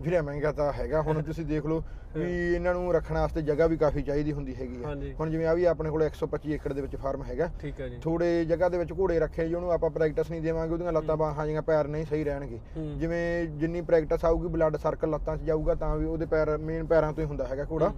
ਵੀਰੇ 0.00 0.20
ਮਹਿੰਗਾ 0.20 0.52
ਤਾਂ 0.52 0.72
ਹੈਗਾ। 0.72 1.00
ਹੁਣ 1.02 1.22
ਤੁਸੀਂ 1.26 1.44
ਦੇਖ 1.46 1.66
ਲਓ 1.66 1.82
ਵੀ 2.14 2.54
ਇਹਨਾਂ 2.54 2.72
ਨੂੰ 2.74 2.92
ਰੱਖਣ 2.94 3.14
ਵਾਸਤੇ 3.14 3.42
ਜਗ੍ਹਾ 3.42 3.66
ਵੀ 3.66 3.76
ਕਾਫੀ 3.76 4.02
ਚਾਹੀਦੀ 4.02 4.32
ਹੁੰਦੀ 4.32 4.54
ਹੈਗੀ 4.54 4.82
ਹੈ। 4.84 4.94
ਹੁਣ 5.20 5.30
ਜਿਵੇਂ 5.30 5.46
ਆ 5.46 5.52
ਵੀ 5.54 5.64
ਆਪਣੇ 5.64 5.90
ਕੋਲ 5.90 6.02
125 6.04 6.52
ਏਕੜ 6.54 6.72
ਦੇ 6.72 6.80
ਵਿੱਚ 6.82 6.96
ਫਾਰਮ 6.96 7.22
ਹੈਗਾ। 7.22 7.50
ਠੀਕ 7.60 7.80
ਹੈ 7.80 7.88
ਜੀ। 7.88 7.98
ਥੋੜੇ 8.02 8.44
ਜਗ੍ਹਾ 8.44 8.68
ਦੇ 8.68 8.78
ਵਿੱਚ 8.78 8.92
ਘੋੜੇ 8.92 9.18
ਰੱਖੇ 9.20 9.48
ਜੀ 9.48 9.54
ਉਹਨੂੰ 9.54 9.72
ਆਪਾਂ 9.72 9.90
ਪ੍ਰੈਕਟਿਸ 9.90 10.30
ਨਹੀਂ 10.30 10.40
ਦੇਵਾਂਗੇ 10.42 10.72
ਉਹਦੀਆਂ 10.72 10.92
ਲੱਤਾਂ 10.92 11.16
ਬਾਹਾਂ 11.16 11.46
ਜਾਂ 11.46 11.62
ਪੈਰ 11.62 11.88
ਨਹੀਂ 11.88 12.04
ਸਹੀ 12.06 12.24
ਰਹਿਣਗੇ। 12.24 12.60
ਜਿਵੇਂ 12.98 13.46
ਜਿੰਨੀ 13.58 13.80
ਪ੍ਰੈਕਟਿਸ 13.82 14.24
ਆਊਗੀ 14.24 14.48
ਬਲੱਡ 14.48 14.76
ਸਰਕਲ 14.76 15.10
ਲੱਤਾਂ 15.10 15.36
'ਚ 15.36 15.42
ਜਾਊਗਾ 15.42 15.74
ਤਾਂ 15.74 15.96
ਵੀ 15.96 16.06
ਉਹਦੇ 16.06 16.26
ਪੈਰ 16.26 16.56
ਮੇਨ 16.58 16.86
ਪੈਰਾਂ 16.86 17.12
ਤੋਂ 17.12 17.22
ਹੀ 17.24 17.28
ਹੁੰਦਾ 17.28 17.46
ਹੈਗਾ 17.46 17.66
ਘੋੜਾ। 17.70 17.92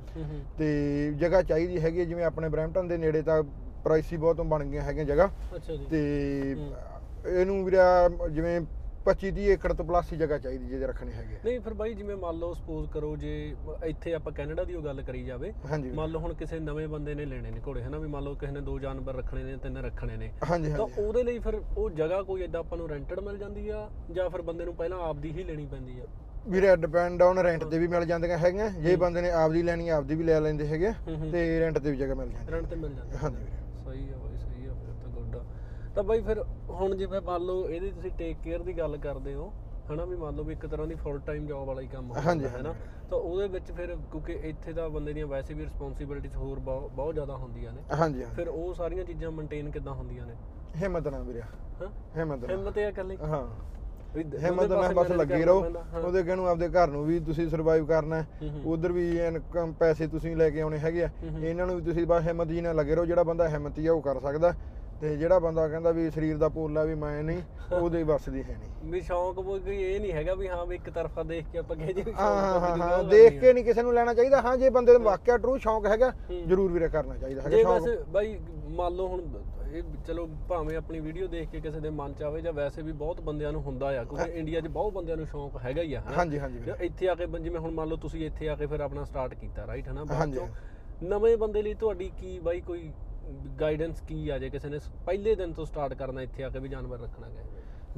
ਤੇ 0.59 0.69
ਜਗ੍ਹਾ 1.17 1.43
ਚਾਹੀਦੀ 1.43 1.81
ਹੈਗੀ 1.81 2.05
ਜਿਵੇਂ 2.05 2.25
ਆਪਣੇ 2.25 2.49
ਬਰੈਂਪਟਨ 2.49 2.89
ਦੇ 2.89 2.97
ਨੇੜੇ 2.97 3.23
ਤਾਂ 3.23 3.43
ਪ੍ਰਾਈਸੀ 3.85 4.17
ਬਹੁਤ 4.17 4.41
ਬਣ 4.47 4.65
ਗਈਆਂ 4.65 4.83
ਹੈਗੀਆਂ 4.83 5.05
ਜਗ੍ਹਾ। 5.05 5.31
ਅੱਛਾ 5.57 5.77
ਜੀ। 5.77 5.87
ਤੇ 5.87 6.01
ਇਹਨੂੰ 7.31 7.65
ਵੀਰਾ 7.65 8.09
ਜਿਵੇਂ 8.31 8.61
25 9.05 9.31
30 9.33 9.47
ਏਕੜ 9.53 9.73
ਤੋਂ 9.73 9.85
ਪਲੱਸ 9.85 10.13
ਹੀ 10.13 10.17
ਜਗ੍ਹਾ 10.19 10.37
ਚਾਹੀਦੀ 10.39 10.67
ਜਿਹਦੇ 10.67 10.87
ਰੱਖਣੇ 10.87 11.13
ਹੈਗੇ 11.13 11.37
ਨਹੀਂ 11.45 11.61
ਫਿਰ 11.61 11.75
ਬਾਈ 11.75 11.95
ਜਿਵੇਂ 11.95 12.17
ਮੰਨ 12.17 12.39
ਲਓ 12.39 12.53
ਸਪੋਜ਼ 12.55 12.89
ਕਰੋ 12.91 13.15
ਜੇ 13.17 13.33
ਇੱਥੇ 13.87 14.13
ਆਪਾਂ 14.15 14.33
ਕੈਨੇਡਾ 14.33 14.65
ਦੀ 14.65 14.75
ਉਹ 14.75 14.83
ਗੱਲ 14.83 15.03
ਕਰੀ 15.03 15.23
ਜਾਵੇ 15.25 15.53
ਮੰਨ 15.69 16.11
ਲਓ 16.11 16.21
ਹੁਣ 16.21 16.35
ਕਿਸੇ 16.35 16.59
ਨਵੇਂ 16.61 16.87
ਬੰਦੇ 16.89 17.15
ਨੇ 17.15 17.25
ਲੈਣੇ 17.25 17.51
ਨੇ 17.51 17.61
ਘੋੜੇ 17.67 17.83
ਹਨਾ 17.83 17.99
ਵੀ 17.99 18.09
ਮੰਨ 18.09 18.25
ਲਓ 18.25 18.35
ਕਿਸੇ 18.35 18.53
ਨੇ 18.53 18.61
ਦੋ 18.63 18.79
ਜਾਨਵਰ 18.79 19.17
ਰੱਖਣੇ 19.17 19.43
ਨੇ 19.45 19.57
ਤਿੰਨ 19.57 19.77
ਰੱਖਣੇ 19.79 20.17
ਨੇ। 20.17 20.31
ਤਾਂ 20.41 20.87
ਉਹਦੇ 20.99 21.23
ਲਈ 21.23 21.39
ਫਿਰ 21.39 21.61
ਉਹ 21.77 21.89
ਜਗ੍ਹਾ 21.93 22.23
ਕੋਈ 22.23 22.43
ਏਦਾਂ 22.43 22.61
ਆਪਾਂ 22.61 22.79
ਨੂੰ 22.79 22.89
ਰੈਂਟਡ 22.89 23.21
ਮਿਲ 23.21 23.39
ਜਾਂਦੀ 23.39 23.69
ਆ 23.71 23.89
ਜਾਂ 24.13 24.29
ਫਿਰ 24.31 24.43
ਬੰਦੇ 24.43 24.65
ਨੂੰ 24.65 24.75
ਪਹਿਲਾਂ 24.75 24.99
ਆਪਦੀ 25.01 25.31
ਹੀ 25.33 25.45
ਲੈਣੀ 25.45 25.67
ਪੈਂਦੀ 25.67 25.99
ਆ? 26.01 26.05
ਵੀਰੇ 26.47 26.75
ਡਿਪੈਂਡ 26.77 27.23
ਔਨ 27.23 27.39
ਰੈਂਟ 27.39 27.65
ਤੇ 27.65 27.79
ਵੀ 27.79 27.87
ਮਿਲ 27.89 28.05
ਜਾਂਦੀਆਂ 28.07 28.39
ਹੈਗੀਆਂ। 28.39 28.71
ਜੇ 28.79 28.95
ਬੰਦੇ 28.97 29.21
ਨੇ 29.23 29.31
ਆਪਦੀ 29.33 29.63
ਲੈਣੀ 29.63 29.89
ਆਪਦੀ 29.91 30.15
ਵੀ 30.15 30.25
ਲੈ 30.25 30.41
ਲੈਂਦੇ 30.41 30.67
ਹੈਗੇ 30.69 30.93
ਤੇ 31.33 31.43
ਰੈਂਟ 31.61 31.79
ਤੇ 31.79 31.91
ਵੀ 31.91 31.97
ਜਗ੍ਹਾ 31.97 32.15
ਮਿਲ 32.15 32.31
ਜਾਂਦੀ 32.31 32.53
ਰੈਂਟ 32.53 32.67
ਤੇ 32.67 32.77
ਮਿਲ 32.77 32.95
ਜਾਂਦੀ 32.95 33.17
ਹਾਂਜੀ 33.17 33.37
ਵੀਰੇ 33.37 33.61
ਸਹੀ 33.85 34.11
ਆ 34.11 34.17
ਬਾਈ 34.19 34.37
ਸਹੀ 34.39 34.67
ਆ 34.67 34.75
ਫਿਰ 34.77 34.95
ਤਾਂ 35.03 35.11
ਗੁੱਡ 35.11 35.37
ਆ 35.37 35.45
ਤਾਂ 35.95 36.03
ਬਾਈ 36.05 36.21
ਫਿਰ 36.21 36.45
ਹੁਣ 36.71 36.97
ਜਿਵੇਂ 36.97 37.21
ਮੰਨ 37.21 37.43
ਲਓ 37.43 37.69
ਇਹਦੀ 37.69 37.91
ਤੁਸੀਂ 37.91 38.11
ਟੇਕ 38.11 38.37
ਕੇਅਰ 38.45 38.59
ਦੀ 38.59 38.79
ਗੱਲ 38.79 38.97
ਕਰਦੇ 38.97 39.35
ਹੋ 39.35 39.53
ਹਨਾ 39.93 40.05
ਵੀ 40.05 40.17
ਮੰਨ 40.17 40.37
ਲਓ 40.37 40.45
ਵੀ 40.45 40.53
ਇੱਕ 40.53 40.67
ਤਰ੍ਹਾਂ 40.67 40.87
ਦੀ 40.87 40.95
ਫੁੱਲ 40.95 41.19
ਟਾਈਮ 41.19 41.47
ਜੌਬ 41.47 41.67
ਵਾਲਾ 41.67 41.81
ਹੀ 41.81 41.87
ਕੰਮ 41.87 42.11
ਹੋ 42.11 42.17
ਜਾਂਦਾ 42.25 42.49
ਹੈ 42.49 42.63
ਨਾ 42.63 42.75
ਤਾਂ 43.11 43.19
ਉਹਦੇ 43.19 43.49
ਵਿੱਚ 43.49 43.73
ਫਿਰ 43.73 43.87
ਕਿਉਂਕਿ 43.87 44.33
ਇੱਥੇ 44.33 44.73
ਦਾ 44.73 44.89
ਬੰਦੇ 44.89 45.13
ਦੀਆਂ 45.13 45.27
ਵੈਸੇ 45.27 45.55
ਵੀ 45.55 45.65
ਰਿਸਪੌਂਸਿਬਿਲਟੀਜ਼ 45.65 46.37
ਹੋਰ 46.37 46.59
ਬਹੁ- 46.59 46.89
ਬਹੁਤ 46.89 47.15
ਜ਼ਿਆਦਾ 47.15 47.37
ਹੁੰਦੀਆਂ 47.37 47.73
ਨੇ। 47.73 47.83
ਹਾਂਜੀ 48.01 48.25
ਫਿਰ 48.37 48.49
ਉਹ 48.49 48.75
ਸਾਰੀਆਂ 48.75 49.05
ਚੀਜ਼ਾਂ 49.05 49.31
ਮੇਨਟੇਨ 49.31 49.71
ਕਿੱਦਾਂ 49.71 49.93
ਹੁੰਦੀਆਂ 49.93 50.27
ਨੇ? 50.27 50.35
ਹਿੰਮਤ 50.83 51.09
ਨਾਲ 51.09 51.23
ਵੀਰੇ। 51.23 51.41
ਹਾਂ? 51.41 51.89
ਹਿੰਮਤ 52.17 52.51
ਹਿੰਮਤ 52.51 52.79
ਇਹ 52.79 52.89
ਇਕੱਲੀ? 52.89 53.17
ਹਾਂ। 53.17 53.47
ਹਿੰਮਤ 54.17 54.73
ਨਾਲ 54.73 54.95
ਬਸ 54.95 55.11
ਲੱਗੇ 55.11 55.45
ਰਹੋ। 55.45 55.65
ਹਾਂ। 55.95 56.01
ਉਹਦੇ 56.01 56.23
ਕਹਿ 56.23 56.37
ਨੂੰ 56.37 56.49
ਆਪਦੇ 56.49 56.69
ਘਰ 56.69 56.89
ਨੂੰ 56.89 57.05
ਵੀ 57.05 57.21
ਤੁਸੀਂ 57.21 57.49
ਸਰਵਾਈਵ 57.49 57.87
ਕਰਨਾ 57.87 58.17
ਹੈ। 58.17 58.27
ਹੂੰ 58.43 58.51
ਹੂੰ। 58.51 58.73
ਉਧਰ 58.73 58.93
ਵੀ 58.93 59.19
ਇਨਕਮ 59.19 59.73
ਪੈਸੇ 59.73 60.07
ਤੁਸੀਂ 60.07 60.37
ਲੈ 60.37 60.51
ਕੇ 60.51 60.61
ਆਉਣੇ 60.61 60.79
ਹੈਗੇ 60.79 61.05
ਆ। 61.05 61.09
ਹੂੰ 61.09 61.31
ਹੂੰ। 61.31 61.45
ਇਹਨਾਂ 61.45 61.67
ਨੂੰ 61.67 61.77
ਵੀ 61.77 61.83
ਤੁਸੀਂ 61.83 62.07
ਬਸ 62.07 62.23
ਹਿੰਮਤ 62.23 62.47
ਜੀ 62.49 62.61
ਨਾਲ 62.61 62.77
ਲੱਗੇ 62.77 62.95
ਰਹੋ। 62.95 63.05
ਜਿਹੜਾ 63.05 63.23
ਬੰਦਾ 63.23 63.49
ਹਿੰਮਤੀ 63.49 63.87
ਆ 63.87 63.93
ਉਹ 63.93 64.03
ਕਰ 64.03 64.21
ਸਕਦਾ। 64.21 64.55
ਤੇ 65.03 65.17
ਜਿਹੜਾ 65.17 65.39
ਬੰਦਾ 65.39 65.67
ਕਹਿੰਦਾ 65.69 65.91
ਵੀ 65.91 66.11
ਸਰੀਰ 66.11 66.37
ਦਾ 66.37 66.49
ਪੋਲਾ 66.49 66.83
ਵੀ 66.85 66.95
ਮੈਂ 66.95 67.23
ਨਹੀਂ 67.23 67.41
ਉਹਦੇ 67.73 68.03
ਵੱਸ 68.03 68.29
ਦੀ 68.29 68.43
ਹੈ 68.43 68.57
ਨਹੀਂ। 68.59 68.91
ਵੀ 68.91 69.01
ਸ਼ੌਂਕ 69.01 69.37
ਕੋਈ 69.37 69.77
ਇਹ 69.77 70.01
ਨਹੀਂ 70.01 70.13
ਹੈਗਾ 70.13 70.35
ਵੀ 70.35 70.49
ਹਾਂ 70.49 70.65
ਵੀ 70.67 70.75
ਇੱਕ 70.77 70.91
ਤਰਫਾ 70.91 71.23
ਦੇਖ 71.23 71.47
ਕੇ 71.53 71.59
ਆਪਾਂ 71.59 71.77
ਕਹੇ 71.77 71.93
ਜੀ 71.93 72.03
ਹਾਂ 72.13 72.61
ਹਾਂ 72.61 73.03
ਦੇਖ 73.05 73.41
ਕੇ 73.41 73.53
ਨਹੀਂ 73.53 73.65
ਕਿਸੇ 73.65 73.83
ਨੂੰ 73.83 73.95
ਲੈਣਾ 73.95 74.15
ਚਾਹੀਦਾ। 74.15 74.41
ਹਾਂ 74.41 74.57
ਜੇ 74.57 74.71
ਬੰਦੇ 74.71 74.93
ਨੂੰ 74.93 75.03
ਵਾਕਿਆ 75.03 75.37
ਟਰੂ 75.39 75.57
ਸ਼ੌਂਕ 75.59 75.87
ਹੈਗਾ। 75.87 76.13
ਜ਼ਰੂਰ 76.47 76.73
ਵੀਰੇ 76.73 76.89
ਕਰਨਾ 76.89 77.17
ਚਾਹੀਦਾ। 77.17 77.43
ਹੈਗਾ 77.43 77.57
ਜੇ 77.57 77.63
ਸ਼ੌਂਕ। 77.63 77.83
ਵੈਸੇ 77.83 77.97
ਬਾਈ 78.13 78.39
ਮੰਨ 78.71 78.95
ਲਓ 78.97 79.07
ਹੁਣ 79.09 79.23
ਇਹ 79.73 79.83
ਚਲੋ 80.07 80.29
ਭਾਵੇਂ 80.49 80.77
ਆਪਣੀ 80.77 81.01
ਵੀਡੀਓ 81.01 81.27
ਦੇਖ 81.27 81.49
ਕੇ 81.51 81.61
ਕਿਸੇ 81.61 81.81
ਦੇ 81.81 81.91
ਮਨ 81.91 82.13
ਚ 82.15 82.23
ਆਵੇ 82.23 82.41
ਜਾਂ 82.41 82.53
ਵੈਸੇ 82.53 82.83
ਵੀ 82.83 82.93
ਬਹੁਤ 82.95 83.21
ਬੰਦਿਆਂ 83.21 83.53
ਨੂੰ 83.53 83.63
ਹੁੰਦਾ 83.63 83.87
ਆ 84.01 84.05
ਕਿਉਂਕਿ 84.05 84.31
ਇੰਡੀਆ 84.39 84.61
'ਚ 84.61 84.67
ਬਹੁਤ 84.69 84.93
ਬੰਦਿਆਂ 84.95 85.17
ਨੂੰ 85.17 85.27
ਸ਼ੌਂਕ 85.27 85.57
ਹੈਗਾ 85.65 85.83
ਹੀ 85.83 85.95
ਆ 85.95 86.01
ਹਨਾ? 86.01 86.17
ਹਾਂਜੀ 86.17 86.39
ਹਾਂਜੀ 86.39 86.59
ਜੇ 86.59 86.73
ਇੱਥੇ 86.81 87.09
ਆ 87.09 87.15
ਕੇ 87.15 87.27
ਜਿਵੇਂ 87.39 87.61
ਹੁਣ 87.61 87.71
ਮੰਨ 87.71 87.89
ਲਓ 87.89 87.97
ਤੁਸੀਂ 87.97 88.27
ਇੱਥੇ 88.27 88.49
ਆ 88.49 88.57
ਕੇ 88.57 88.67
ਫਿਰ 88.67 88.81
ਆਪਣਾ 88.81 89.05
ਸਟਾਰਟ 89.05 89.35
ਕੀਤਾ 89.35 89.67
ਰਾਈਟ 89.67 89.89
ਹਨਾ? 89.89 90.05
ਬਾਅਦ। 90.05 90.35
ਚੋਂ 90.35 90.47
ਨਵੇਂ 91.05 91.37
ਬੰਦੇ 91.37 91.63
ਲਈ 91.63 91.75
ਤੁਹਾਡੀ 91.75 92.11
ਕੀ 92.19 92.39
ਬਾਈ 92.39 92.61
ਕੋਈ 92.61 92.91
ਗਾਈਡੈਂਸ 93.61 94.01
ਕੀ 94.01 94.29
ਆ 94.29 94.39
ਜੇ 94.39 94.51
ਕਿਸੇ 94.51 94.69
ਨੇ 94.69 94.79
ਪਹਿਲੇ 95.07 95.35
ਦਿਨ 95.35 95.53
ਤੋਂ 95.53 95.67
ਸਟਾਰਟ 95.67 95.95
ਕਰਨਾ 95.95 96.23
ਇੱਥੇ 96.23 96.45
ਆ 96.45 96.49
ਕੇ 96.51 96.59
ਵੀ 96.59 96.69
ਜਾਨਵਰ 96.69 97.01
ਰੱਖਣਾ 97.01 97.27
ਹੈ 97.27 97.45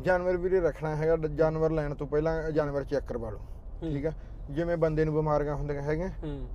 ਜਾਨਵਰ 0.01 0.37
ਵੀਰੇ 0.37 0.61
ਰੱਖਣਾ 0.61 0.95
ਹੈਗਾ 0.97 1.17
ਜਾਨਵਰ 1.17 1.71
ਲੈਣ 1.71 1.95
ਤੋਂ 1.95 2.07
ਪਹਿਲਾਂ 2.07 2.51
ਜਾਨਵਰ 2.53 2.85
ਚੈੱਕ 2.85 3.05
ਕਰਵਾ 3.07 3.31
ਲਓ। 3.31 3.41
ਠੀਕ 3.81 4.07
ਆ 4.07 4.13
ਜਿਵੇਂ 4.51 4.77
ਬੰਦੇ 4.77 5.05
ਨੂੰ 5.05 5.15
ਬਿਮਾਰੀਆਂ 5.15 5.55
ਹੁੰਦੀਆਂ 5.55 5.83
ਹੈਗੀਆਂ 5.83 6.09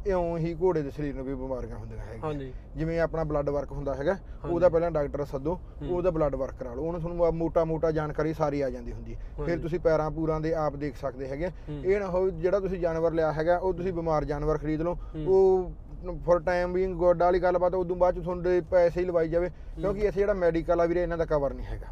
ਇਉਂ 0.08 0.38
ਹੀ 0.38 0.54
ਘੋੜੇ 0.62 0.82
ਦੇ 0.82 0.90
ਸਰੀਰ 0.90 1.16
ਨੂੰ 1.16 1.26
ਵੀ 1.26 1.34
ਬਿਮਾਰੀਆਂ 1.36 1.78
ਹੁੰਦੀਆਂ 1.78 2.06
ਹੈਗੀਆਂ 2.06 2.52
ਜਿਵੇਂ 2.76 3.00
ਆਪਣਾ 3.00 3.24
ਬਲੱਡ 3.24 3.50
ਵਰਕ 3.50 3.72
ਹੁੰਦਾ 3.72 3.94
ਹੈਗਾ। 3.96 4.18
ਉਹਦਾ 4.46 4.70
ਪਹਿਲਾਂ 4.70 4.92
ਡਾਕਟਰ 4.92 5.24
ਸੱਦੋ। 5.26 5.60
ਉਹਦਾ 5.90 6.12
ਬਲੱਡ 6.12 6.36
ਵਰਕ 6.36 6.56
ਕਰਾ 6.56 6.74
ਲਓ 6.74 6.84
ਉਹਨੂੰ 6.84 7.02
ਤੁਹਾਨੂੰ 7.02 7.34
ਮੋਟਾ 7.36 7.64
ਮੋਟਾ 7.66 7.92
ਜਾਣਕਾਰੀ 7.92 8.34
ਸਾਰੀ 8.34 8.62
ਆ 8.62 8.70
ਜਾਂਦੀ 8.70 8.92
ਹੁੰਦੀ 8.92 9.16
ਫਿਰ। 9.38 9.60
ਤੁਸੀਂ 9.60 9.80
ਪੈਰਾਂ 9.80 10.10
ਪੂਰਾਂ 10.12 10.40
ਦੇ 10.42 10.54
ਆਪ 10.56 10.76
ਦੇਖ 10.76 10.98
ਸਕਦੇ 10.98 11.28
ਹੈਗੇ। 11.28 11.50
ਇਹ 11.70 12.00
ਨਾ 12.00 12.08
ਹੋ 12.08 12.30
ਜਿਹੜਾ 12.30 12.60
ਤੁਸੀਂ 12.60 12.80
ਜਾਨਵਰ 12.80 13.14
ਲਿਆ 13.14 13.32
ਹੈਗਾ 13.34 13.58
ਉਹ 13.58 13.74
ਤੁਸੀਂ 13.74 13.94
ਬਿਮਾਰ 13.94 14.26
ਜਾਨਵਰ 14.26 14.58
ਖਰੀਦ 14.58 14.82
ਲਓ। 14.82 14.98
ਉਹ 15.28 15.72
ਫॉर 16.26 16.40
ਟਾਈਮ 16.44 16.74
ਬੀਇੰਗ 16.74 16.96
ਗੋਡ 16.98 17.22
ਵਾਲੀ 17.24 17.40
ਗੱਲਬਾਤ 17.40 17.74
ਉਦੋਂ 17.76 17.96
ਬਾਅਦ 17.96 18.16
ਚ 18.16 18.24
ਤੁਹਾਡੇ 18.24 18.62
ਪੈਸੇ 18.62 19.00
ਹੀ 19.00 19.06
ਲਵਾਈ 19.06 19.30
ਜਾਵੇ। 19.30 19.50
ਕਿਉਂਕਿ 19.50 20.00
ਇੱਥੇ 20.00 20.20
ਜਿਹੜਾ 20.20 20.34
ਮੈਡੀਕਲ 20.34 20.82
ਆ 20.82 20.86
ਵੀਰੇ 20.86 21.04
ਇਹਨਾਂ 21.04 21.18
ਦਾ 21.18 21.26
ਕਵਰ 21.26 21.54
ਨਹੀਂ 21.54 21.66
ਹੈਗਾ। 21.66 21.88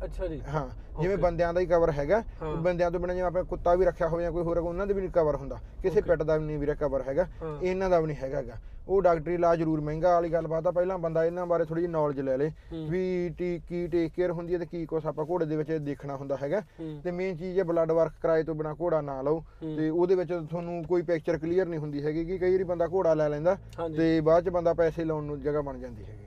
ਅੱਛਾ 0.00 0.26
ਜੀ 0.26 0.40
ਹਾਂ 0.48 0.68
ਜਿਵੇਂ. 1.00 1.16
ਬੰਦਿਆਂ 1.18 1.52
ਦਾ 1.54 1.60
ਹੀ 1.60 1.66
ਕਵਰ 1.66 1.90
ਹੈਗਾ। 1.90 2.22
ਬੰਦਿਆਂ 2.62 2.90
ਤੋਂ 2.90 3.00
ਬਿਨਾਂ 3.00 3.14
ਜਿਵੇਂ 3.14 3.26
ਆਪਣੇ 3.26 3.42
ਕੁੱਤਾ 3.44 3.74
ਵੀ 3.74 3.84
ਰੱਖਿਆ 3.84 4.08
ਹੋਵੇ 4.08 4.22
ਜਾਂ 4.22 4.32
ਕੋਈ 4.32 4.42
ਹੋਰ 4.42 4.58
ਉਹਨਾਂ 4.58 4.86
ਦੇ 4.86 4.94
ਵੀ 4.94 5.00
ਨਹੀਂ 5.00 5.10
ਕਵਰ 5.10 5.36
ਹੁੰਦਾ 5.36 5.58
ਕਿਸੇ. 5.82 6.00
ਪੈਟ 6.00 6.22
ਦਾ 6.22 6.36
ਵੀ 6.36 6.44
ਨਹੀਂ 6.44 6.58
ਵੀਰੇ 6.58 6.74
ਕਵਰ 6.74 7.02
ਹੈਗਾ। 7.08 7.26
ਇਹਨਾਂ 7.62 7.90
ਦਾ 7.90 8.00
ਵੀ 8.00 8.06
ਨਹੀਂ 8.06 8.16
ਹੈਗਾ 8.16 8.42
ਗਾ। 8.42 8.58
ਉਹ 8.88 9.00
ਡਾਕਟਰੀ 9.02 9.34
ਇਲਾਜ 9.34 9.58
ਜ਼ਰੂਰ 9.58 9.80
ਮਹਿੰਗਾ 9.80 10.12
ਵਾਲੀ 10.14 10.32
ਗੱਲਬਾਤ 10.32 10.66
ਆ 10.66 10.70
ਪਹਿਲਾਂ 10.70 10.96
ਬੰਦਾ 10.98 11.24
ਇਹਨਾਂ 11.24 11.46
ਬਾਰੇ 11.46 11.64
ਥੋੜੀ 11.64 11.80
ਜਿਹੀ 11.80 11.90
ਨੌਲੇਜ 11.92 12.20
ਲੈ 12.20 12.36
ਲੇ। 12.36 12.50
ਵੀ 12.88 13.28
ਟੀ 13.38 13.58
ਕੀ 13.68 13.86
ਟੇਕ 13.88 14.12
ਕੇਅਰ 14.12 14.30
ਹੁੰਦੀ 14.30 14.54
ਹੈ 14.54 14.58
ਤੇ 14.58 14.66
ਕੀ 14.66 14.84
ਕੁਛ 14.86 15.06
ਆਪਾਂ 15.06 15.24
ਘੋੜੇ 15.26 15.46
ਦੇ 15.46 15.56
ਵਿੱਚ 15.56 15.70
ਦੇਖਣਾ 15.72 16.16
ਹੁੰਦਾ 16.16 16.36
ਹੈਗਾ 16.36 16.60
ਤੇ 17.04 17.10
ਮੇਨ 17.10 17.36
ਚੀਜ਼ 17.36 17.58
ਹੈ 17.58 17.64
ਬਲੱਡ 17.64 17.92
ਵਰਕ 17.92 18.12
ਕਰਾਏ 18.22 18.42
ਤੋਂ 18.42 18.54
ਬਿਨਾਂ 18.54 18.74
ਘੋੜਾ 18.74 19.00
ਨਾ 19.00 19.20
ਲਓ। 19.22 19.42
ਤੇ 19.60 19.88
ਉਹਦੇ 19.90 20.14
ਵਿੱਚ 20.14 20.32
ਤੁਹਾਨੂੰ 20.32 20.82
ਕੋਈ 20.84 21.02
ਪਿਕਚਰ 21.02 21.38
ਕਲੀਅਰ 21.38 21.66
ਨਹੀਂ 21.66 21.80
ਹੁੰਦੀ 21.80 22.04
ਹੈਗੀ 22.04 22.24
ਕਿ 22.24 22.38
ਕਈ 22.38 22.52
ਵਾਰੀ 22.52 22.64
ਬੰਦਾ 22.64 22.86
ਘੋੜਾ 22.86 23.14
ਲੈ 23.14 23.28
ਲੈਂਦਾ 23.28 23.56
ਤੇ 23.96 24.20
ਬਾਅਦ 24.20 24.44
ਚ 24.44 24.48
ਬੰਦਾ 24.48 24.74
ਪੈਸੇ 24.74 25.04
ਲਾਉਣ 25.04 25.24
ਨੂੰ 25.24 25.40
ਜਗ੍ਹਾ 25.42 25.60
ਬਣ 25.60 25.78
ਜਾਂਦੀ 25.78 26.04
ਹੈਗੀ 26.04 26.26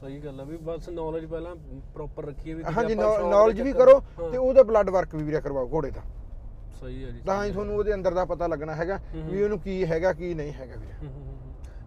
ਸਹੀ 0.00 0.18
ਗੱਲ 0.20 0.40
ਆ 0.40 0.44
ਵੀ 0.44 0.56
ਬਸ 0.62 0.88
ਨੌਲੇਜ 0.90 1.24
ਪਹਿਲਾਂ 1.26 1.54
ਪ੍ਰੋਪਰ 1.94 2.24
ਰੱਖੀਏ 2.24 2.54
ਵੀ 2.54 2.64
ਹਾਂਜੀ 2.76 2.94
ਨੌਲੇਜ 2.94 3.60
ਵੀ 3.60 3.72
ਕਰੋ 3.72 4.00
ਤੇ 4.12 4.36
ਉਹਦਾ 4.36 4.62
ਬਲੱਡ 4.62 4.90
ਵਰਕ 4.90 5.14
ਵੀ 5.14 5.22
ਵੀਰੇ 5.22 5.40
ਕਰਵਾਓ 5.40 5.68
ਘੋੜੇ 5.72 5.90
ਦਾ 5.90 6.02
ਸਹੀ 6.80 7.04
ਹੈ 7.04 7.10
ਜੀ 7.10 7.20
ਤਾਂ 7.20 7.44
ਹੀ। 7.44 7.50
ਤੁਹਾਨੂੰ 7.52 7.76
ਉਹਦੇ 7.76 7.94
ਅੰਦਰ 7.94 8.14
ਦਾ 8.14 8.24
ਪਤਾ 8.24 8.46
ਲੱਗਣਾ 8.46 8.74
ਹੈਗਾ। 8.74 8.98
ਵੀ 9.14 9.42
ਉਹਨੂੰ 9.42 9.58
ਕੀ 9.60 9.84
ਹੈਗਾ 9.86 10.12
ਕੀ 10.12 10.32
ਨਹੀਂ 10.34 10.52
ਹੈਗਾ 10.52 10.76
ਵੀਰੇ। 10.76 11.08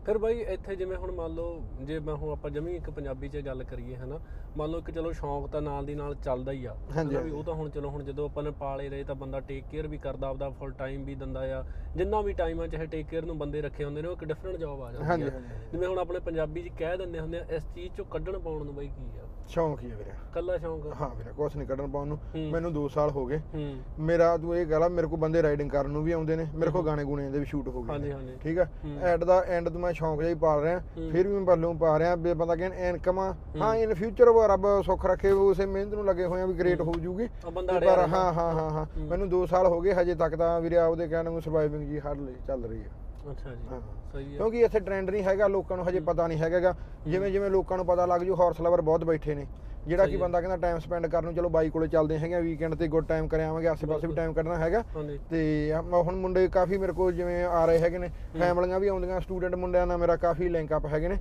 ਫਿਰ 0.06 0.18
ਬਾਈ 0.18 0.40
ਇੱਥੇ 0.50 0.76
ਜਿਵੇਂ 0.76 0.98
ਹੁਣ 0.98 1.12
ਮੰਨ 1.12 1.34
ਲਓ 1.36 1.62
ਜੇ 1.82 2.00
ਮੈਂ 2.00 2.16
ਹੁਣ 2.16 2.32
ਆਪਾਂ 2.32 2.50
ਜਮੀ 2.52 2.76
ਇੱਕ 2.76 2.90
ਪੰਜਾਬੀ 2.90 3.30
'ਚ 3.30 3.38
ਗੱਲ 3.46 3.64
ਕਰੀਏ 3.64 3.96
ਹਨਾ 3.96 4.20
ਮੰਨ 4.58 4.72
ਲਓ 4.72 4.82
ਕਿ 4.82 4.92
ਚਲੋ 4.92 5.12
ਸ਼ੌਂਕ 5.12 5.48
ਤਾਂ 5.48 5.62
ਨਾਲ 5.62 5.86
ਦੀ 5.86 5.96
ਨਾਲ 5.96 6.16
ਚੱਲਦਾ 6.16 6.52
ਹੀ 6.52 6.66
ਆ। 6.66 6.76
ਹਨਾ 7.02 7.20
ਵੀ 7.20 7.32
ਉਹ। 7.32 7.44
ਤਾਂ 7.44 7.54
ਹੁਣ 7.54 7.70
ਚਲੋ 7.70 7.90
ਹੁਣ 7.90 8.04
ਜਦੋਂ 8.04 8.26
ਆਪਾਂ 8.26 8.44
ਨੇ 8.44 8.52
ਪਾਲੇ 8.52 8.90
ਰਹੇ 8.90 9.04
ਤਾਂ 9.04 9.16
ਬੰਦਾ 9.16 9.40
ਟੇਕ 9.40 9.66
ਕੇਅਰ 9.72 9.88
ਵੀ 9.88 9.98
ਕਰਦਾ 9.98 10.28
ਆਪਦਾ 10.28 10.50
ਫੁੱਲ 10.50 10.72
ਟਾਈਮ 10.72 11.04
ਵੀ 11.04 11.16
ਦਿੰਦਾ 11.16 11.40
ਆ। 11.60 11.66
ਜਿੰਨਾ 11.96 12.22
ਵੀ 12.22 12.34
ਟਾਈਮ 12.34 12.62
ਆ 12.62 12.68
ਚਾਹੇ 12.68 12.86
ਟੇਕ 12.86 13.08
ਕੇਅਰ 13.08 13.26
ਨੂੰ 13.26 13.38
ਬੰਦੇ 13.38 13.62
ਰੱਖੇ 13.62 13.84
ਹੁੰਦੇ 13.84 14.02
ਨੇ 14.02 14.08
ਉਹ 14.08 14.14
ਇੱਕ 14.14 14.24
ਡਿਫਰੈਂਟ 14.24 14.58
ਜੌਬ 14.58 14.82
ਆ 14.82 14.92
ਜਾਂਦੀ 14.92 15.06
ਆ। 15.06 15.10
ਹਾਂਜੀ। 15.10 15.26
ਜਿਵੇਂ 15.72 15.88
ਹੁਣ 15.88 16.00
ਆਪਣੇ 16.00 16.20
ਪੰਜਾਬੀ 16.20 16.62
'ਚ 16.62 16.70
ਕਹਿ 16.80 16.98
ਦਿੰਦੇ 16.98 17.20
ਹੁੰਦੇ 17.20 17.40
ਆ 17.40 17.46
ਇਸ 17.50 17.64
ਚੀਜ਼ 17.76 17.94
'ਚੋਂ 17.94 18.06
ਕੱਢਣ 18.06 18.40
ਪਾਉਣ 18.40 18.66
ਨੂੰ 18.66 18.76
ਬਾਈ 18.76 18.88
ਕੀ 18.88 19.18
ਆ? 19.20 19.24
ਸ਼ੌਂਕ 19.48 19.84
ਹੀ 19.84 19.92
ਹੈ 19.92 19.96
ਵੀਰੇ। 19.96 20.12
ਕੱਲਾ 20.34 20.58
ਸ਼ੌਂਕ? 20.58 21.02
ਹਾਂ 21.02 21.10
ਵੀਰੇ 21.16 21.30
ਕੁਛ 21.38 21.56
ਨਹੀਂ 21.56 21.68
ਕੱਢਣ 21.68 21.88
ਪਾਉਣ 21.88 22.08
ਨੂੰ। 22.08 22.18
ਹੂੰ। 22.18 22.42
ਮੈਨੂੰ 22.52 22.74
2 22.74 22.88
ਸਾਲ 22.88 23.10
ਹੋ 23.10 23.26
ਗਏ। 23.26 23.38
ਹੂੰ। 23.38 23.76
ਮੇਰਾ 24.00 24.38
ਤੂੰ 24.38 24.56
ਇਹ 24.58 24.66
ਗੱਲ 24.66 24.84
ਆ 24.84 24.88
ਮੇਰੇ 24.88 25.08
ਕੋਲ 25.08 25.20
ਬੰਦੇ 25.20 25.44
ਰਾਈਡਿੰਗ 25.44 25.70
ਕਰਨ 25.70 25.92
ਨੂੰ 25.92 26.04
ਵੀ 26.04 26.12
ਆਉਂਦੇ 26.12 26.36
ਨੇ 26.36 26.46
ਮੇਰੇ 26.56 26.72
ਕੋਲ 26.72 26.86
ਗਾਣੇ 26.86 27.04
ਗੁਣੇ 27.04 27.30
ਦੇ 27.30 27.40
ਵੀ 27.40 27.46
ਸ਼ੂਟ 27.46 27.68
ਹੋ 27.68 27.84
ਗਏ 27.84 27.92
ਹਾਂਜੀ 27.92 28.08
ਨੇ। 28.08 28.14
ਹਾਂਜੀ 28.14 28.38
ਠੀਕ 28.42 28.60
ਆ? 28.60 28.66
ਹੂੰ। 28.86 28.98
ਐਟ 29.00 29.24
ਦਾ 29.24 29.42
ਐਂਡ 29.48 29.70
ਤੋਂ 29.70 29.80
ਮੈਂ 29.80 29.94
ਸ਼ੌਂਕ 29.94 30.20
ਜਿਹਾ 30.20 30.30
ਹੀ 30.30 30.36
ਪਾਲ 30.36 30.62
ਰਿਹਾ। 30.62 30.80
ਹੂੰ। 30.80 31.10
ਫਿਰ 31.12 31.28
ਵੀ 31.28 31.34
ਮੈਂ 31.34 31.42
ਬੱਲੋਂ 31.42 31.74
ਪਾ 31.76 32.00
ਰਿਹਾ 32.00 32.16
ਵੀ 32.16 32.34
ਬੰਦਾ 32.34 32.56
ਕਹਿੰਦਾ 32.56 32.90
ਇਨਕਮ 32.90 33.20
ਹਾਂ। 33.20 33.76
ਇਨ 33.76 33.94
ਫਿਊਚਰ 33.94 34.30
ਰੱਬ 34.50 34.66
ਸੁੱਖ 34.82 35.06
ਰੱਖੇ 35.06 35.32
ਉਸੇ 35.32 35.66
ਮਿਹਨਤ 35.68 35.94
ਨੂੰ 35.94 36.06
ਲੱਗੇ 36.06 36.26
ਹੋਏ 36.26 36.42
ਆ 36.42 36.46
ਵੀ 36.46 36.54
ਗ੍ਰੇਟ 36.54 36.82
ਹੋ। 36.82 36.94
ਜੂਗੀ। 37.00 37.28
ਪਰ। 37.46 38.00
ਹਾਂ 38.08 38.32
ਹਾਂ 38.34 38.54
ਹਾਂ 38.54 38.70
ਹਾਂ। 38.72 38.86
ਮੈਨੂੰ 39.02 39.30
2 39.30 39.46
ਸਾਲ 39.48 39.68
ਹੋ 39.68 39.80
ਗਏ 39.82 39.94
ਹਜੇ 39.94 40.16
ਤੱਕ 40.16 40.36
ਤਾਂ 40.36 40.60
ਵੀਰੇ 40.62 40.78
ਆਪਦੇ 40.78 41.08
ਕਹਿਣ 41.08 41.26
ਨੂੰ 41.26 41.42
ਸਰਵਾਈਵਿੰਗ 41.42 41.88
ਜੀ 41.88 42.00
ਹੱਡ 42.00 42.20
ਲਈ 42.20 42.36
ਚੱਲ 42.48 42.64
ਰਹੀ 42.66 42.82
ਹੈ 42.82 42.90
ਅੱਛਾ 43.24 43.54
ਜੀ। 43.54 43.80
ਸਹੀ 44.14 44.26
ਹੈ 44.26 44.38
ਕਿਉਂਕਿ 44.38 44.60
ਇੱਥੇ 44.62 44.80
ਟ੍ਰੈਂਡ 44.80 45.10
ਨਹੀਂ 45.10 45.24
ਹੈਗਾ 45.24 45.48
ਲੋਕਾਂ 45.48 45.78
ਨੂੰ 45.78 45.88
ਹਜੇ 45.88 46.00
ਪਤਾ 46.02 46.28
ਨਹੀਂ 46.28 46.38
ਹੈਗਾਗਾ। 46.40 46.74
ਜਿਵੇਂ 47.06 47.32
ਜਿਵੇਂ 47.32 47.50
ਲੋਕਾਂ 47.52 47.78
ਨੂੰ 47.78 47.86
ਪਤਾ 47.86 48.06
ਲੱਗ 48.06 48.22
ਜੂ 48.22 48.36
ਹਾਰਸ 48.36 48.62
ਲਵਰ 48.62 48.82
ਬਹੁਤ 48.82 49.04
ਬੈਠੇ 49.04 49.36
ਨੇ। 49.36 49.46
ਜਿਹੜਾ 49.88 50.06
ਕਿ। 50.06 50.18
ਬੰਦਾ 50.18 50.42
ਕਹਿੰਦਾ 50.42 50.58
ਟਾਈਮ 50.58 50.80
ਸਪੈਂਡ 50.80 51.08
ਕਰਨ 51.08 51.26
ਨੂੰ 51.26 51.34
ਚਲੋ 51.36 51.50
ਬਾਈ 51.50 51.70
ਕੋਲੇ 51.70 51.88
ਚੱਲਦੇ 51.88 52.18
ਹੈਗੇ 52.20 52.42
ਵੀਕਐਂਡ 52.42 52.76
ਤੇ 52.76 52.88
ਗੁੱਡ 52.88 53.06
ਟਾਈਮ 53.08 53.28
ਕਰ 53.28 53.40
ਆਵਾਂਗੇ 53.40 53.68
ਆਸੇ-ਪਾਸੇ 53.68 54.08
ਵੀ 54.08 54.16
ਟਾਈਮ 54.16 54.34
ਕੱਢਣਾ 54.34 54.58
ਹੈਗਾ। 54.58 54.84
ਤੇ 55.30 55.74
ਹੁਣ 56.04 56.16
ਮੁੰਡੇ 56.16 56.48
ਕਾਫੀ 56.48 56.78
ਮੇਰੇ 56.78 56.94
ਕੋਲ 56.94 57.14
ਜਿਵੇਂ 57.14 57.44
ਆ 57.46 57.66
ਰਹੇ 57.66 57.80
ਹੈਗੇ 57.80 57.98
ਨੇ 57.98 58.10
ਫੈਮਲੀਆਂ 58.40 58.80
ਵੀ 58.80 58.88
ਆਉਂਦੀਆਂ 58.88 59.20
ਸਟੂਡੈਂਟ 59.22 59.56
ਮੁੰਡਿਆਂ 59.56 59.86
ਨਾਲ 59.88 59.98
ਮੇਰਾ 59.98 60.16
ਕਾਫੀ 60.18 60.50
ਲਿੰਕ 60.50 60.74
ਅਪ 60.78 60.86
ਹੈਗੇ 60.86 61.08
ਨੇ। 61.08 61.18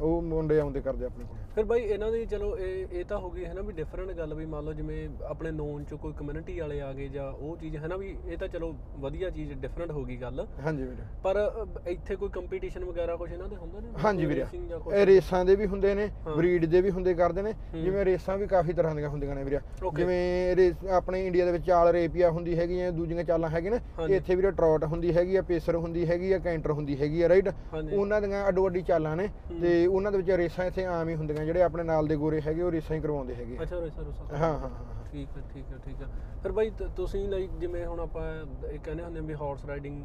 ਉਹ 0.00 0.20
ਮੁੰਡੇ 0.22 0.58
ਆਉਂਦੇ 0.60 0.80
ਕਰਦੇ 0.80 1.06
ਆਪਣੇ 1.06 1.24
ਕੋਲ। 1.24 1.38
ਫਿਰ 1.54 1.64
ਬਾਈ 1.64 1.80
ਇਹਨਾਂ 1.80 2.10
ਦੀ 2.12 2.24
ਚਲੋ 2.26 2.56
ਇਹ 2.58 2.86
ਇਹ 2.92 3.04
ਤਾਂ 3.04 3.18
ਹੋ 3.18 3.30
ਗਈ 3.30 3.44
ਹੈ 3.44 3.52
ਨਾ 3.54 3.62
ਵੀ 3.62 3.72
ਡਿਫਰੈਂਟ 3.72 4.10
ਗੱਲ 4.12 4.34
ਵੀ 4.34 4.46
ਮੰਨ 4.46 4.64
ਲਓ 4.64 4.72
ਜਿਵੇਂ 4.72 5.08
ਆਪਣੇ 5.26 5.50
ਨੋਨ 5.52 5.84
ਚ 5.84 5.94
ਕੋਈ 5.94 6.12
ਕਮਿਊਨਿਟੀ 6.18 6.58
ਵਾਲੇ 6.60 6.80
ਆ 6.80 6.92
ਗਏ 6.92 7.08
ਜਾਂ 7.08 7.30
ਉਹ 7.30 7.56
ਚੀਜ਼ 7.56 7.76
ਹੈ 7.76 7.88
ਨਾ 7.88 7.96
ਵੀ 7.96 8.16
ਇਹ 8.26 8.36
ਤਾਂ 8.38 8.48
ਚਲੋ 8.48 8.74
ਵਧੀਆ 9.00 9.30
ਚੀਜ਼ 9.30 9.52
ਡਿਫਰੈਂਟ 9.60 9.90
ਹੋ 9.90 10.04
ਗਈ 10.04 10.16
ਗੱਲ। 10.16 10.46
ਹਾਂਜੀ 10.64 10.82
ਵੀਰੇ। 10.82 11.06
ਪਰ 11.24 11.40
ਇੱਥੇ 11.86 12.16
ਕੋਈ 12.16 12.28
ਕੰਪੀਟੀਸ਼ਨ 12.34 12.84
ਵਗੈਰਾ 12.84 13.16
ਕੁਝ 13.16 13.30
ਇਹਨਾਂ 13.32 13.48
ਦੇ 13.48 13.56
ਹੁੰਦਾ 13.56 13.80
ਨੇ? 13.80 13.88
ਹਾਂਜੀ 14.04 14.26
ਵੀਰੇ। 14.26 15.04
ਰੇਸਾਂ 15.06 15.44
ਦੇ 15.44 15.56
ਵੀ 15.56 15.66
ਹੁੰਦੇ 15.66 15.94
ਨੇ। 15.94 16.08
ਬਰੀਡ 16.26 16.64
ਦੇ 16.66 16.80
ਵੀ 16.80 16.90
ਹੁੰਦੇ 16.90 17.14
ਕਰਦੇ 17.14 17.42
ਨੇ। 17.42 17.52
ਜਿਵੇਂ 17.82 18.04
ਰੇਸਾਂ 18.04 18.36
ਵੀ 18.38 18.46
ਕਾਫੀ 18.46 18.72
ਤਰ੍ਹਾਂ 18.72 18.94
ਦੀਆਂ 18.94 19.08
ਹੁੰਦੀਆਂ 19.08 19.34
ਨੇ 19.34 19.44
ਵੀਰੇ. 19.44 19.58
ਜਿਵੇਂ 19.96 20.56
ਰੇਸ 20.56 20.84
ਆਪਣੇ 20.90 21.24
ਇੰਡੀਆ 21.26 21.44
ਦੇ 21.44 21.52
ਵਿੱਚ 21.52 21.64
ਚਾਲ 21.66 21.88
ਰੇਪੀਆ 21.88 22.30
ਹੁੰਦੀ 22.30 22.58
ਹੈਗੀ 22.58 22.80
ਹੈ 22.80 22.90
ਦੂਜੀਆਂ 22.90 23.24
ਚਾਲਾਂ 23.24 23.50
ਹੈਗੀਆਂ 23.50 23.72
ਨੇ। 23.72 24.14
ਇੱਥੇ 24.16 24.34
ਵੀਰੇ 24.34 24.50
ਟਰੌਟ 24.50 24.84
ਹੁੰਦੀ 24.84 25.14
ਹੈਗੀ 25.16 25.36
ਆ 25.36 25.42
ਪੇਸਰ 25.42 25.76
ਹੁੰਦੀ 25.76 26.06
ਹੈਗੀ 26.08 26.32
ਆ 26.32 26.38
ਕੈਂਟਰ 26.38 26.72
ਹੁੰਦੀ 26.72 27.00
ਹੈਗੀ 27.00 27.22
ਆ 27.22 27.28
ਰਾਈਟ? 27.28 27.48
ਉਹਨਾਂ 27.74 28.20
ਦੀਆਂ 28.20 28.46
ਅੱਡੋ 28.48 28.66
ਅੱਡੀ 28.68 28.82
ਚਾਲਾਂ 28.82 29.16
ਨੇ 29.16 29.28
ਤੇ 29.60 29.74
ਉਹਨਾਂ 29.86 30.12
ਦੇ 30.12 30.18
ਵਿੱਚ 30.18 30.30
ਰੇਸਾਂ 30.30 30.64
ਇੱਥੇ 30.64 30.84
ਆਮ 30.86 31.08
ਹੀ 31.08 31.14
ਹੁੰਦੀਆਂ 31.14 31.44
ਜਿਹੜੇ 31.44 31.62
ਆਪਣੇ 31.62 31.82
ਨਾਲ 31.82 32.06
ਦੇ 32.06 32.16
ਗੋਰੇ 32.16 32.40
ਹੈਗੇ 32.40 32.62
ਉਹ 32.62 32.70
ਰੇਸਾਂ 32.70 32.96
ਹੀ 32.96 33.00
ਕਰਵਾਉਂਦੇ 33.02 33.34
ਹੈਗੇ। 33.34 33.58
ਅੱਛਾ 33.62 33.80
ਰੇਸਰ 33.80 34.04
ਰੇਸਰ 34.04 34.34
ਹਾਂ 34.34 34.52
ਹਾਂ 34.58 34.70
ਠੀਕ 35.12 35.36
ਹੈ 35.36 35.42
ਠੀਕ 35.54 35.72
ਹੈ 35.72 35.78
ਠੀਕ 35.84 36.00
ਹੈ। 36.02 36.06
ਫਿਰ 36.42 36.52
ਬਾਈ 36.52 36.70
ਤੁਸੀਂ 36.96 37.28
ਲਾਈਕ 37.28 37.50
ਜਿਵੇਂ 37.58 37.84
ਹੁਣ 37.86 38.00
ਆਪਾਂ 38.00 38.24
ਇਹ 38.70 38.78
ਕਹਿੰਦੇ 38.80 39.02
ਹੁੰਦੇ 39.02 39.20
ਆ 39.20 39.22
ਵੀ 39.22 39.34
ਹਾਰਸ 39.34 39.64
ਰਾਈਡਿੰਗ 39.64 40.02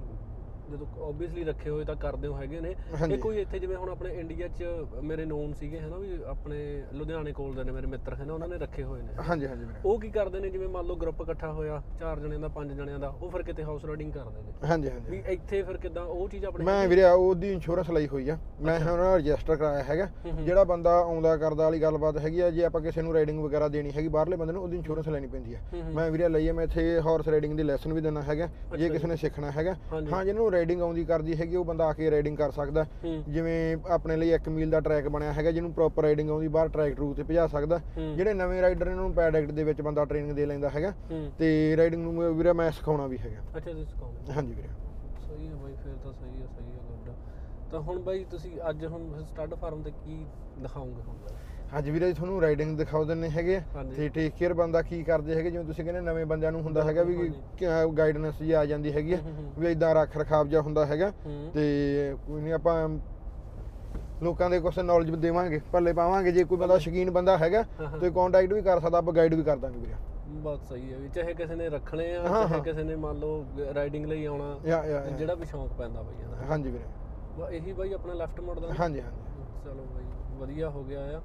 ਜਦੋਂ 0.72 0.88
ਆਬਵੀਅਸਲੀ 1.08 1.44
ਰੱਖੇ 1.44 1.70
ਹੋਏ 1.70 1.86
ਤਾਂ 1.86 1.96
ਕਰਦੇ 1.96 2.28
ਹੋ 2.28 2.38
ਹੈਗੇ 2.38 2.60
ਨੇ। 2.62 2.75
ਇਹ 3.10 3.18
ਕੋਈ 3.18 3.38
ਇੱਥੇ 3.38 3.60
ਜਿਵੇਂ 3.60 3.78
ਹੁਣ 3.78 3.90
ਆਪਣੇ 3.90 4.13
ਇੰਡੀਆ 4.20 4.48
'ਚ 4.50 4.63
ਮੇਰੇ 5.04 5.25
ਨੋਨ 5.25 5.54
ਸੀਗੇ 5.60 5.80
ਹਨਾ 5.80 5.98
ਵੀ 5.98 6.18
ਆਪਣੇ 6.28 6.58
ਲੁਧਿਆਣੇ 6.94 7.32
ਕੋਲ 7.34 7.54
ਦੇ 7.56 7.63
ਨੇ 7.63 7.72
ਮੇਰੇ 7.72 7.88
ਮਿੱਤਰ 7.88 8.16
ਹੈ 8.16 8.25
ਨਾ 8.25 8.34
ਉਹਨਾਂ 8.34 8.48
ਨੇ 8.48 8.58
ਰੱਖੇ 8.58 8.84
ਹੋਏ 8.84 9.01
ਨੇ। 9.01 9.13
ਹਾਂਜੀ 9.30 9.48
ਹਾਂਜੀ 9.48 9.66
ਵੀਰੇ। 9.66 9.80
ਉਹ 9.86 10.00
ਕੀ 10.00 10.10
ਕਰਦੇ 10.12 10.40
ਨੇ 10.40 10.50
ਜਿਵੇਂ 10.50 10.68
ਮੰਨ 10.70 10.86
ਲਓ 10.88 10.96
ਗਰੁੱਪ 10.96 11.22
ਇਕੱਠਾ 11.22 11.51
ਹੋਇਆ 11.54 11.82
ਚਾਰ 12.00 12.20
ਜਣਿਆਂ 12.20 12.40
ਦਾ 12.40 12.48
ਪੰਜ 12.56 12.72
ਜਣਿਆਂ 12.74 13.00
ਦਾ 13.00 13.08
ਉਹ 13.12 13.30
ਫਿਰ 13.32 13.44
ਕਿਤੇ 13.44 13.63
ਹਾਊਸ 13.63 13.86
ਰਾਈਡਿੰਗ 13.86 14.12
ਕਰਦੇ 14.13 14.42
ਨੇ। 14.42 14.54
ਹਾਂਜੀ 14.70 14.90
ਹਾਂਜੀ। 14.90 15.10
ਵੀ 15.12 15.22
ਇੱਥੇ 15.34 15.62
ਫਿਰ 15.63 15.78
ਕਿਦਾਂ 15.78 16.04
ਉਹ 16.06 16.28
ਚੀਜ਼ 16.30 16.46
ਆਪਣੇ 16.46 16.66
ਮੈਂ 16.66 16.88
ਵੀਰੇ 16.88 17.04
ਉਹਦੀ 17.06 17.51
ਇੰਸ਼ੋਰੈਂਸ 17.54 17.90
ਲਈ 17.92 18.08
ਹੋਈ 18.08 18.30
ਆ। 18.30 18.38
ਮੈਂ 18.62 18.80
ਹੁਣ 18.80 19.00
ਰਜਿਸਟਰ 19.00 19.56
ਕਰਾਇਆ 19.56 19.84
ਹੈਗਾ। 19.84 20.08
ਜਿਹੜਾ 20.42 20.63
ਬੰਦਾ 20.63 20.98
ਆਉਂਦਾ 21.01 21.36
ਕਰਦਾ 21.38 21.63
ਵਾਲੀ 21.63 21.82
ਗੱਲਬਾਤ 21.82 22.18
ਹੈਗੀ 22.18 22.40
ਆ 22.40 22.50
ਜੇ 22.51 22.63
ਆਪਾਂ 22.66 22.82
ਕਿਸੇ 22.82 23.01
ਨੂੰ 23.01 23.13
ਰਾਈਡਿੰਗ 23.13 23.40
ਵਗੈਰਾ 23.40 23.68
ਦੇਣੀ 23.68 23.92
ਹੈਗੀ 23.96 24.08
ਬਾਹਰਲੇ 24.08 24.36
ਬੰਦੇ 24.36 24.54
ਨੂੰ 24.54 24.63
ਉਹਦੀ 24.63 24.78
ਇੰਸ਼ੋਰੈਂਸ 24.78 25.08
ਲੈਣੀ 25.08 25.28
ਪੈਂਦੀ 25.28 25.54
ਆ। 25.54 25.60
ਮੈਂ 25.94 26.10
ਵੀਰੇ 26.12 26.28
ਲਈ 26.30 26.48
ਆ 26.48 26.54
ਮੈਂ 26.54 26.63
ਇੱਥੇ 26.63 27.00
ਹਾਰਸ 27.01 27.28
ਰਾਈਡਿੰਗ 27.28 27.56
ਦੀ 27.58 27.63
ਲੈਸਨ 27.63 27.94
ਵੀ 27.94 28.01
ਦਿੰਦਾ 28.01 28.22
ਹੈਗਾ 28.22 28.50
ਜੇ 28.78 28.90
ਕਿਸੇ 28.90 29.08
ਨੇ 29.08 29.16
ਸਿੱਖਣਾ 29.16 29.51
ਹੈਗਾ। 29.51 29.75
ਹਾਂ 30.12 30.24
ਜਿਹਨੂੰ 30.25 30.51
ਰਾਈਡਿੰਗ 30.62 30.82
ਆਉਂਦੀ 30.82 31.06
ਕਰਦੀ 31.06 31.36
ਹੈਗੀ 31.38 31.56
ਉਹ 31.56 31.65
ਬੰਦਾ 31.65 31.86
ਆ 31.86 31.94
ਕੇ 31.94 32.12
ਰਾਈਡਿੰਗ 32.12 32.38
ਕਰ 32.38 32.51
ਸਕਦਾ। 32.51 32.86
ਜਿਵੇਂ 33.27 33.56
ਆਪਣੇ 33.91 34.15
ਲਈ 34.18 34.30
1 34.32 34.50
ਮੀਲ 34.50 34.70
ਦਾ 34.70 34.80
ਟਰੈਕ 34.80 35.08
ਬਣਿਆ 35.08 35.34
ਹੈਗਾ 35.34 35.51
ਜਿਹਨੂੰ 35.51 35.74
ਪ੍ਰੋਪਰ 35.74 36.03
ਰਾਈਡਿੰਗ 36.03 36.30
ਆਉਂਦੀ 36.30 36.48
ਬਾਹਰ 36.48 36.70
ਟਰੈਕ 36.70 36.96
ਟਰੂ 36.96 37.13
ਤੇ 37.13 37.24
ਭਜਾ 37.24 37.48
ਸਕਦਾ। 37.48 37.80
ਜਿਹੜੇ 37.98 38.34
ਨਵੇਂ 38.34 38.62
ਰਾਈਡਰ 38.62 38.88
ਇਹਨਾਂ 38.88 39.03
ਨੂੰ 39.03 39.13
ਪੈਡੈਕਟ 39.13 39.51
ਦੇ 39.51 39.63
ਵਿੱਚ 39.63 39.82
ਬੰਦਾ 39.82 40.06
ਟ੍ਰੇਨਿੰਗ 40.06 40.32
ਦੇ 40.32 40.46
ਲੈਂਦਾ 40.46 40.70
ਹੈਗਾ। 40.70 40.94
ਤੇ 41.39 41.77
ਰਾਈਡਿੰਗ 41.77 42.03
ਨੂੰ 42.03 42.34
ਵੀਰੇ 42.38 42.53
ਮੈਂ 42.53 42.72
ਸਿਖਾਉਣਾ 42.72 43.08
ਵੀ 43.08 43.18
ਹੈਗਾ। 43.18 43.41
ਅੱਛਾ 43.48 43.72
ਤੁਸੀਂ 43.72 43.86
ਸਿਖਾਉਂਦੇ 43.86 44.34
ਹਾਂਜੀ 44.34 44.53
ਵੀਰੇ। 44.53 44.70
ਸਹੀ 45.27 45.48
ਹੈ 45.48 45.56
ਬਾਈ 45.56 45.75
ਫਿਰ 45.75 45.98
ਤਾਂ 45.98 46.12
ਸਹੀ 46.13 46.41
ਹੈ 46.41 46.48
ਸਹੀ 46.48 46.75
ਹੈ 46.75 46.82
ਗੁੱਡ 46.82 47.13
ਤਾਂ 47.72 47.80
ਹੁਣ 47.80 48.00
ਬਾਈ 48.00 48.24
ਤੁਸੀਂ 48.25 48.58
ਅੱਜ 48.70 48.86
ਹੁਣ 48.86 49.24
ਸਟੱਡ 49.25 49.53
ਫਾਰਮ 49.56 49.82
ਤੇ 49.84 49.91
ਕੀ 49.94 50.25
ਦਿਖਾਓਗੇ 50.60 51.01
ਹੁਣ 51.01 51.18
ਅੱਜ 51.72 51.90
ਵੀਰੇ 51.90 52.12
ਤੁਹਾਨੂੰ 52.13 52.42
ਰਾਈਡਿੰਗ 52.42 52.78
ਦਿਖਾਉ 52.78 53.06
ਦਿੰਨੇ 53.06 53.30
ਹੈਗੇ 53.30 53.60
ਹਾਂਜੀ। 53.75 53.96
ਤੇ 53.96 54.08
ਟੇਕ 54.10 54.34
ਕੇਅਰ 54.38 54.54
ਬੰਦਾ 54.54 54.82
ਕੀ 54.82 55.04
ਕਰਦੇ 55.04 55.36
ਹੈਗੇ 55.36 55.51
ਜਿਵੇਂ 55.51 55.66
ਤੁਸੀਂ 55.66 55.84
ਕਹਿੰਦੇ 55.84 56.01
ਨਵੇਂ 56.01 56.25
ਬੰਦਿਆਂ 56.25 56.51
ਨੂੰ 56.51 56.62
ਹੁੰਦਾ 56.62 56.84
ਹੈਗਾ 56.84 57.04
ਵੀ 57.04 57.32
ਗਾਈਡਨੈਸ 57.98 58.42
ਜੀ 58.42 58.51
ਆ 58.51 58.66
ਜਾਂਦੀ 58.66 58.92
ਹੈਗੀ। 58.94 59.16
ਵੀ 59.58 59.72
ਇਦਾਂ 59.72 59.94
ਰੱਖ 59.96 60.18
ਰਖਾਵ 60.18 60.48
ਜਿਹਾ 60.48 60.62
ਹੁੰਦਾ 60.62 60.86
ਹੈਗਾ। 60.86 61.12
ਤੇ 61.54 62.16
ਕੋਈ 62.18 62.42
ਨਹੀਂ 62.42 62.54
ਆਪਾਂ 62.54 62.75
ਲੋਕਾਂ 64.22 64.50
ਦੇ 64.50 64.60
ਕੁਝ 64.60 64.78
ਨੌਲੇਜ 64.80 65.16
ਦੇਵਾਂਗੇ 65.18 65.60
ਪੱਲੇ 65.72 65.94
ਪਾਵਾਂਗੇ 65.94 66.32
ਜੇ 66.32 66.44
ਕੋਈ 66.44 66.58
ਬੰਦਾ 66.58 66.78
ਸ਼ੌਕੀਨ 66.80 67.12
ਬੰਦਾ 67.12 67.38
ਹੈਗਾ। 67.38 67.63
ਤੇ 68.00 68.10
ਕੰਟੈਕਟ 68.12 68.54
ਵੀ 68.54 68.62
ਕਰ 68.62 68.80
ਸਕਦਾ 68.80 68.98
ਆਪਾਂ 68.98 69.13
ਗਾਈਡ 69.13 69.34
ਵੀ 69.34 69.44
ਕਰ 69.44 69.58
ਦਾਂਗੇ 69.58 69.80
ਵੀਰੇ। 69.80 69.94
ਬਹੁਤ 70.25 70.63
ਸਹੀ 70.63 70.92
ਹੈ 70.94 70.98
ਵੀ 70.98 71.10
ਚਾਹੇ 71.10 71.34
ਕਿਸੇ 71.34 71.56
ਨੇ 71.56 71.70
ਰੱਖਣੇ 71.70 72.13
ਆ 72.16 72.32
ਚਾਹੇ। 72.32 72.62
ਕਿਸੇ 72.63 72.84
ਨੇ 72.84 72.96
ਮੰਨ 72.96 73.20
ਲਓ 73.20 73.46
ਰਾਈਡਿੰਗ 73.75 74.06
ਲਈ 74.06 74.25
ਆਉਣਾ। 74.25 74.60
ਜਿਹੜਾ 75.10 75.36
ਵੀ 75.36 75.46
ਸ਼ੌਂਕ 75.46 75.74
ਪੈਂਦਾ 75.74 76.01
ਬਈ 76.01 76.16
ਇਹਦਾ। 76.16 76.46
ਹਾਂਜੀ 76.46 76.70
ਵੀਰੇ। 76.70 76.86
ਇਹੀ 77.50 77.74
ਬਾਈ 77.74 77.94
ਆਪਣਾ 77.94 78.13
ਲੈਫਟ 78.13 78.40
ਮੋੜ 78.40 78.60
ਦਾ। 78.60 78.74
ਹਾਂਜੀ 78.74 79.01
ਹਾਂਜੀ। 79.01 79.44
ਚਲੋ 79.63 79.84
ਬਾਈ 79.86 80.06
ਵਧੀਆ 80.40 80.70
ਹੋ 80.70 80.84
ਗਿਆ 80.84 81.01
ਆ। 81.18 81.22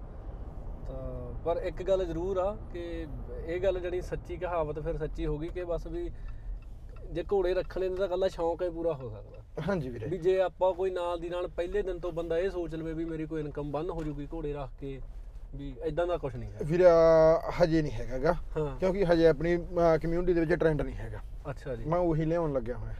ਤਾਂ 0.88 1.32
ਪਰ 1.44 1.60
ਇੱਕ 1.62 1.82
ਗੱਲ 1.82 2.04
ਜ਼ਰੂਰ 2.04 2.38
ਆ 2.38 2.56
ਕਿ 2.72 3.06
ਇਹ 3.46 3.60
ਗੱਲ 3.60 3.80
ਜਿਹੜੀ 3.80 4.00
ਸੱਚੀ 4.00 4.36
ਕਹਾਵਤ 4.36 4.78
ਫਿਰ 4.78 4.96
ਸੱਚੀ 4.98 5.26
ਹੋ 5.26 5.38
ਗਈ 5.38 5.48
ਕਿ 5.48 5.64
ਬਸ 5.64 5.86
ਵੀ 5.86 6.10
ਜੇ 7.12 7.24
ਘੋੜੇ 7.32 7.54
ਰੱਖਣੇ 7.54 7.88
ਨੇ 7.88 7.96
ਤਾਂ 7.96 8.08
ਕੱਲਾ 8.08 8.28
ਸ਼ੌਂਕ 8.28 8.62
ਹੀ 8.62 8.68
ਪੂਰਾ 8.70 8.92
ਹੋ 8.92 9.08
ਸਕਦਾ। 9.10 9.42
ਹਾਂਜੀ 9.68 9.88
ਵੀਰੇ। 9.88 10.06
ਵੀ 10.06 10.18
ਜੇ 10.18 10.40
ਆਪਾਂ 10.40 10.72
ਕੋਈ 10.74 10.90
ਨਾਲ 10.90 11.20
ਦੀ 11.20 11.28
ਨਾਲ 11.28 11.46
ਪਹਿਲੇ 11.48 11.82
ਦਿਨ 11.82 11.98
ਤੋਂ 11.98 12.12
ਬੰਦਾ 12.12 12.38
ਇਹ 12.38 12.50
ਸੋਚ 12.50 12.74
ਲਵੇ 12.74 12.92
ਵੀ 12.92 13.04
ਮੇਰੀ 13.04 13.26
ਕੋਈ 13.26 13.40
ਇਨਕਮ 13.40 13.70
ਬੰਦ 13.72 13.90
ਹੋ 13.90 14.02
ਜੂਗੀ 14.02 14.26
ਘੋੜੇ 14.32 14.52
ਰੱਖ 14.52 14.70
ਕੇ 14.80 15.00
ਵੀ 15.54 15.74
ਇਦਾਂ 15.86 16.06
ਦਾ 16.06 16.16
ਕੁਝ 16.16 16.34
ਨਹੀਂ 16.36 16.50
ਹੈ 16.52 16.64
ਵੀਰੇ 16.64 16.84
ਹਜੇ 17.60 17.82
ਨਹੀਂ 17.82 17.92
ਹੈਗਾਗਾ 17.92 18.32
ਕਿਉਂਕਿ 18.80 19.04
ਹਜੇ 19.04 19.28
ਆਪਣੀ 19.28 19.56
ਕਮਿਊਨਿਟੀ 20.02 20.32
ਦੇ 20.34 20.40
ਵਿੱਚ 20.40 20.52
ਟ੍ਰੈਂਡ 20.52 20.82
ਨਹੀਂ 20.82 20.94
ਹੈਗਾ। 20.94 21.20
ਅੱਛਾ 21.50 21.74
ਜੀ। 21.76 21.84
ਮੈਂ 21.84 21.98
ਉਹੀ 21.98 22.24
ਲਿਆਉਣ 22.24 22.52
ਲੱਗਿਆ 22.52 22.76
ਹੋਇਆ। 22.76 22.94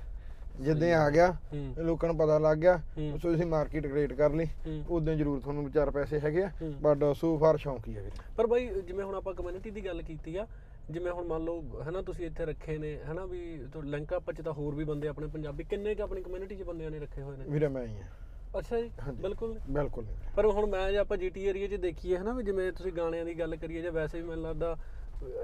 ਜਿੱਦਾਂ 0.61 0.93
ਆ 0.95 1.09
ਗਿਆ 1.11 1.35
ਲੋਕਾਂ 1.79 2.09
ਨੂੰ 2.09 2.17
ਪਤਾ 2.19 2.39
ਲੱਗ 2.39 2.59
ਗਿਆ। 2.59 2.77
ਸੋ 2.99 3.19
ਤੁਸੀਂ 3.23 3.47
ਮਾਰਕੀਟ 3.47 3.87
ਕ੍ਰੀਏਟ 3.87 4.13
ਕਰ 4.13 4.33
ਲਈ 4.33 4.47
ਉਦੋਂ 4.91 5.15
ਜ਼ਰੂਰ 5.15 5.41
ਤੁਹਾਨੂੰ 5.41 5.65
ਵਿਚਾਰ 5.65 5.91
ਪੈਸੇ 5.91 6.21
ਹੈਗੇ 6.21 6.43
ਆ। 6.43 6.51
ਬਟ 6.83 7.05
ਸੋ 7.17 7.37
ਫਾਰ 7.39 7.57
ਸ਼ੌਂਕ 7.57 7.89
ਹੀ 7.89 7.95
ਵੀਰੇ 7.95 8.11
ਪਰ 8.37 8.47
ਬਾਈ 8.47 8.67
ਜਿਵੇਂ 8.87 9.05
ਹੁਣ 9.05 9.15
ਆਪਾਂ 9.15 9.35
ਕਮਿਊਨਿਟੀ 9.35 9.71
ਦੀ 9.71 9.85
ਗੱਲ 9.87 10.03
ਕੀਤੀ 10.03 10.37
ਆ 10.37 10.47
ਜਿਵੇਂ 10.91 11.13
ਹੁਣ 11.13 11.27
ਮੰਨ 11.27 11.45
ਲਓ 11.45 11.83
ਹਨਾ 11.89 12.03
ਤੁਸੀਂ 12.03 12.27
ਇੱਥੇ 12.27 12.45
ਰੱਖੇ 12.45 12.77
ਨੇ 12.79 12.97
ਹਨਾ 13.13 13.25
ਵੀ 13.27 13.41
ਲਿੰਕ 13.85 14.15
ਅਪ 14.17 14.31
ਚ 14.33 14.43
ਤਾਂ 14.43 14.53
ਹੋਰ 14.53 14.75
ਵੀ 14.75 14.85
ਬੰਦੇ 14.85 15.09
ਆਪਣੇ 15.09 15.27
ਪੰਜਾਬੀ 15.27 15.65
ਕਿੰਨੇ 15.65 15.95
ਕ 15.95 16.01
ਆਪਣੀ 16.01 16.23
ਕਮਿਊਨਿਟੀ 16.23 16.57
ਚ 16.57 16.63
ਬੰਦਿਆਂ 16.63 16.91
ਨੇ 16.91 16.99
ਰੱਖੇ 16.99 17.23
ਹੋਏ 17.23 17.37
ਨੇ 17.37 17.45
ਵੀਰੇ 17.49 17.69
ਮੈਂ 17.69 17.87
ਹੀ 17.87 17.97
ਆ 18.01 18.59
ਅੱਛਾ 18.59 18.81
ਜੀ। 18.81 18.91
ਬਿਲਕੁਲ 19.13 19.55
ਬਿਲਕੁਲ। 19.69 20.05
ਪਰ 20.37 20.47
ਹੁਣ 20.47 20.67
ਮੈਂ 20.71 20.91
ਜੇ 20.93 20.99
ਆਪਾਂ 20.99 21.17
ਜੀਟੀ 21.17 21.45
ਏਰੀਆ 21.47 21.67
'ਚ 21.69 21.75
ਦੇਖੀਏ 21.81 22.17
ਹਨਾ 22.17 22.33
ਵੀ 22.33 22.43
ਜਿਵੇਂ 22.43 22.71
ਤੁਸੀਂ 22.73 22.93
ਗਾਣਿਆਂ 22.93 23.25
ਦੀ 23.25 23.39
ਗੱਲ 23.39 23.57
ਕਰੀਏ 23.57 23.83
ਜਾਂ 23.83 23.93
ਵੈਸੇ 23.93 24.21
ਵੀ 24.21 24.29
ਮੈਨੂੰ 24.29 24.45
ਲੱਗਦਾ 24.45 24.77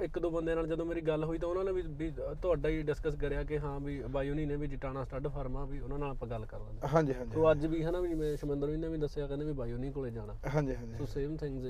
ਇੱਕ 0.02 0.18
ਦੋ 0.18 0.30
ਬੰਦਿਆਂ 0.30 0.56
ਨਾਲ 0.56 0.66
ਜਦੋਂ 0.66 0.84
ਮੇਰੀ 0.86 1.00
ਗੱਲ 1.00 1.24
ਹੋਈ 1.24 1.38
ਤਾਂ 1.38 1.48
ਉਹਨਾਂ 1.48 1.64
ਨੇ 1.64 1.72
ਵੀ 1.72 2.10
ਤੁਹਾਡਾ 2.42 2.68
ਹੀ 2.68 2.82
ਡਿਸਕਸ 2.82 3.14
ਕਰਿਆ 3.16 3.42
ਕਿ 3.44 3.58
ਹਾਂ 3.58 3.78
ਵੀ 3.80 4.00
ਬਾਈਓਨੀ 4.10 4.44
ਨੇ 4.46 4.56
ਵੀ 4.56 4.66
ਜਟਾਣਾ 4.66 5.04
ਸਟੱਡ 5.04 5.28
ਫਾਰਮਾ 5.28 5.64
ਵੀ 5.64 5.80
ਉਹਨਾਂ 5.80 5.98
ਨਾਲ 5.98 6.10
ਆਪਾਂ 6.10 6.28
ਗੱਲ 6.28 6.44
ਕਰ 6.46 6.60
ਲੈਂਦੇ। 6.60 6.88
ਹਾਂਜੀ 6.88 7.14
ਹਾਂਜੀ 7.14 7.34
ਸੋ 7.34 7.50
ਅੱਜ 7.50 7.66
ਵੀ 7.66 7.82
ਹਨਾ 7.84 8.00
ਵੀ 8.00 8.08
ਜਿਵੇਂ 8.08 8.36
ਸ਼ਮਿੰਦਰ 8.36 8.70
ਵੀ 8.70 8.76
ਨੇ 8.76 8.88
ਵੀ 8.88 8.98
ਦੱਸਿਆ 8.98 9.26
ਕਹਿੰਦੇ 9.26 9.44
ਵੀ 9.44 9.52
ਬਾਈਓਨੀ 9.52 9.90
ਕੋਲੇ 9.90 10.10
ਜਾਣਾ। 10.10 10.34
ਹਾਂਜੀ 10.46 10.74
ਸੋ 10.74 10.76
ਹਾਂਜੀ। 10.76 11.06
ਸੇਮ 11.06 11.36
ਥਿੰਗਸ 11.36 11.64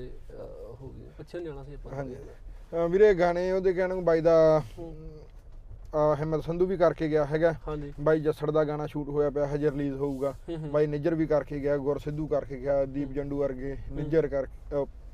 ਹੋ 0.81 0.89
ਗਈ 0.89 1.09
ਪਿੱਛੇ 1.17 1.43
ਜਾਣਾ 1.43 1.63
ਸੀ 1.63 1.73
ਆਪਾਂ। 1.73 1.91
ਹਾਂਜੀ। 1.91 2.15
ਵੀਰੇ 2.89 3.13
ਗਾਣੇ 3.13 3.51
ਉਹਦੇ 3.51 3.73
ਕਹਿਣ 3.73 3.89
ਨੂੰ 3.89 4.03
ਬਾਈ 4.05 4.21
ਦਾ 4.21 4.35
ਹਿੰਮਤ 6.19 6.43
ਸੰਧੂ 6.43 6.65
ਵੀ 6.65 6.77
ਕਰਕੇ 6.77 7.07
ਗਿਆ 7.09 7.25
ਹੈਗਾ। 7.25 7.53
ਬਾਈ 7.99 8.19
ਜੱਸੜ 8.19 8.49
ਦਾ 8.51 8.63
ਗਾਣਾ 8.63 8.85
ਸ਼ੂਟ 8.87 9.09
ਹੋਇਆ 9.09 9.29
ਪਿਆ 9.29 9.45
ਹਜੇ 9.47 9.69
ਰਿਲੀਜ਼ 9.71 9.95
ਹੋਊਗਾ। 9.95 10.33
ਬਾਈ 10.71 10.87
ਨਿੱਜਰ 10.87 11.15
ਵੀ 11.15 11.25
ਕਰਕੇ 11.27 11.59
ਗਿਆ 11.59 11.77
ਗੁਰ 11.77 11.99
ਸਿੱਧੂ 11.99 12.27
ਕਰਕੇ 12.27 12.59
ਗਿਆ 12.59 12.83
ਦੀਪ 12.85 13.11
ਜੰਡੂ 13.11 13.37
ਵਰਗੇ 13.39 13.75
ਨਿੱਜਰ 13.91 14.27
ਕਰ 14.27 14.47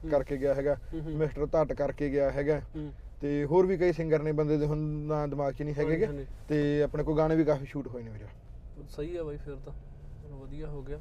ਕਰਕੇ 0.04 0.38
ਗਿਆ 0.38 0.54
ਹੈਗਾ। 0.54 0.76
ਮਿਸਟਰ 0.96 1.46
ਧੱਟ 1.46 1.74
ਕਰਕੇ 1.74 2.10
ਗਿਆ 2.10 2.30
ਹੈਗਾ। 2.32 2.62
ਤੇ 3.22 3.44
ਹੋਰ 3.46 3.66
ਵੀ 3.66 3.78
ਕਈ 3.78 3.94
ਸਿੰਗਰ 3.94 4.22
ਨੇ 4.22 4.32
ਬੰਦੇ 4.32 4.58
ਦੇ 4.58 4.66
ਹੁਣ 4.66 4.78
ਨਾਂ 5.08 5.28
ਦਿਮਾਗ 5.28 5.54
'ਚ 5.54 5.62
ਨਹੀਂ 5.62 5.76
ਹੈਗੇ। 5.76 6.08
ਤੇ 6.48 6.82
ਆਪਣੇ 6.84 7.04
ਕੋਲ 7.04 7.18
ਗਾਣੇ 7.18 7.36
ਵੀ 7.36 7.44
ਕਾਫੀ 7.46 7.66
ਸ਼ੂਟ 7.66 7.88
ਹੋਏ 7.88 8.04
ਨੇ 8.04 8.12
ਵੀਰੇ 8.12 8.86
ਸਹੀ 8.88 9.16
ਆ 9.16 9.24
ਬਾਈ 9.24 9.38
ਫਿਰ 9.38 9.56
ਤਾਂ। 9.56 9.74
ਵਧੀਆ 10.32 10.68
ਹੋ 10.68 10.82
ਗਿਆ। 10.84 11.00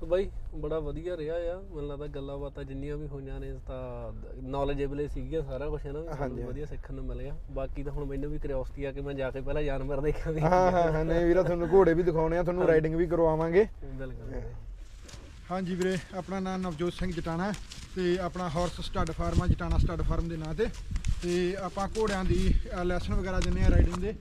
ਸੋ 0.00 0.06
ਬਾਈ 0.06 0.28
ਬੜਾ 0.56 0.78
ਵਧੀਆ 0.80 1.16
ਰਿਹਾ 1.16 1.34
ਆ। 1.52 1.56
ਮੈਨੂੰ 1.64 1.86
ਲੱਗਦਾ 1.88 2.06
ਗੱਲਾਂ 2.06 2.36
ਬਾਤਾਂ 2.38 2.64
ਜਿੰਨੀਆਂ 2.64 2.96
ਵੀ 2.96 3.06
ਹੋਈਆਂ 3.06 3.38
ਨੇ 3.40 3.52
ਤਾਂ 3.66 4.12
ਨੌਲੇਜੇਬਲ 4.44 5.00
ਹੀ 5.00 5.06
ਸੀਗੀਆਂ 5.08 5.42
ਸਾਰਾ 5.42 5.68
ਕੁਝ 5.68 5.80
ਹੈ 5.86 5.92
ਨਾ? 5.92 6.00
ਵਧੀਆ 6.46 6.66
ਸਿੱਖਣ 6.66 6.94
ਨੂੰ 6.94 7.04
ਮਿਲ 7.04 7.22
ਗਿਆ 7.22 7.36
ਬਾਕੀ 7.50 7.82
ਤਾਂ 7.82 7.92
ਹੁਣ 7.92 8.04
ਮੈਨੂੰ 8.04 8.30
ਵੀ 8.30 8.38
ਕਿਉਰਿਓਸਿਟੀ 8.38 8.84
ਆ 8.84 8.92
ਕਿ 8.92 9.00
ਮੈਂ 9.00 9.14
ਜਾ 9.14 9.30
ਕੇ 9.30 9.40
ਪਹਿਲਾਂ 9.40 9.62
ਜਾਨਵਰ 9.62 10.00
ਦੇਖਾਂ 10.00 10.32
ਹਾਂ 10.42 10.70
ਹਾਂ 10.72 11.04
ਨਹੀਂ 11.04 11.24
ਵੀਰੇ 11.24 11.42
ਤੁਹਾਨੂੰ 11.42 11.68
ਘੋੜੇ 11.72 11.94
ਵੀ 11.94 12.02
ਦਿਖਾਉਣੇ 12.02 12.38
ਆ 12.38 12.42
ਤੁਹਾਨੂੰ 12.42 12.66
ਰਾਈਡਿੰਗ 12.66 12.94
ਵੀ 12.94 13.06
ਕਰਵਾਵਾਂਗੇ। 13.06 13.66
ਬਿਲਕੁਲ 13.90 14.32
ਹਾਂਜੀ 15.50 15.74
ਵੀਰੇ 15.74 15.96
ਆਪਣਾ 16.18 16.38
ਨਾਮ 16.40 16.60
ਨਵਜੋਤ 16.60 16.92
ਸਿੰਘ 16.92 17.10
ਜਟਾਣਾ 17.12 17.52
ਤੇ 17.94 18.16
ਆਪਣਾ 18.18 18.48
ਹਾਰਸ 18.54 18.80
ਸਟੱਡ 18.86 19.10
ਫਾਰਮ 19.18 19.42
ਆ 19.42 19.46
ਜਟਾਣਾ 19.46 19.78
ਸਟੱਡ 19.78 20.02
ਫਾਰਮ 20.08 20.28
ਦੇ 20.28 20.36
ਨਾਂ 20.36 20.54
ਤੇ। 20.54 20.66
ਤੇ 21.22 21.34
ਆਪਾਂ 21.56 21.86
ਘੋੜਿਆਂ 21.98 22.24
ਦੀ 22.24 22.38
ਲੈਸਨ 22.84 23.14
ਵਗੈਰਾ 23.14 23.40
ਦਿੰਨੇ 23.40 23.64
ਆ 23.64 23.70
ਰਾਈਡਿੰਗ 23.70 23.96
ਦੇ। 24.02 24.14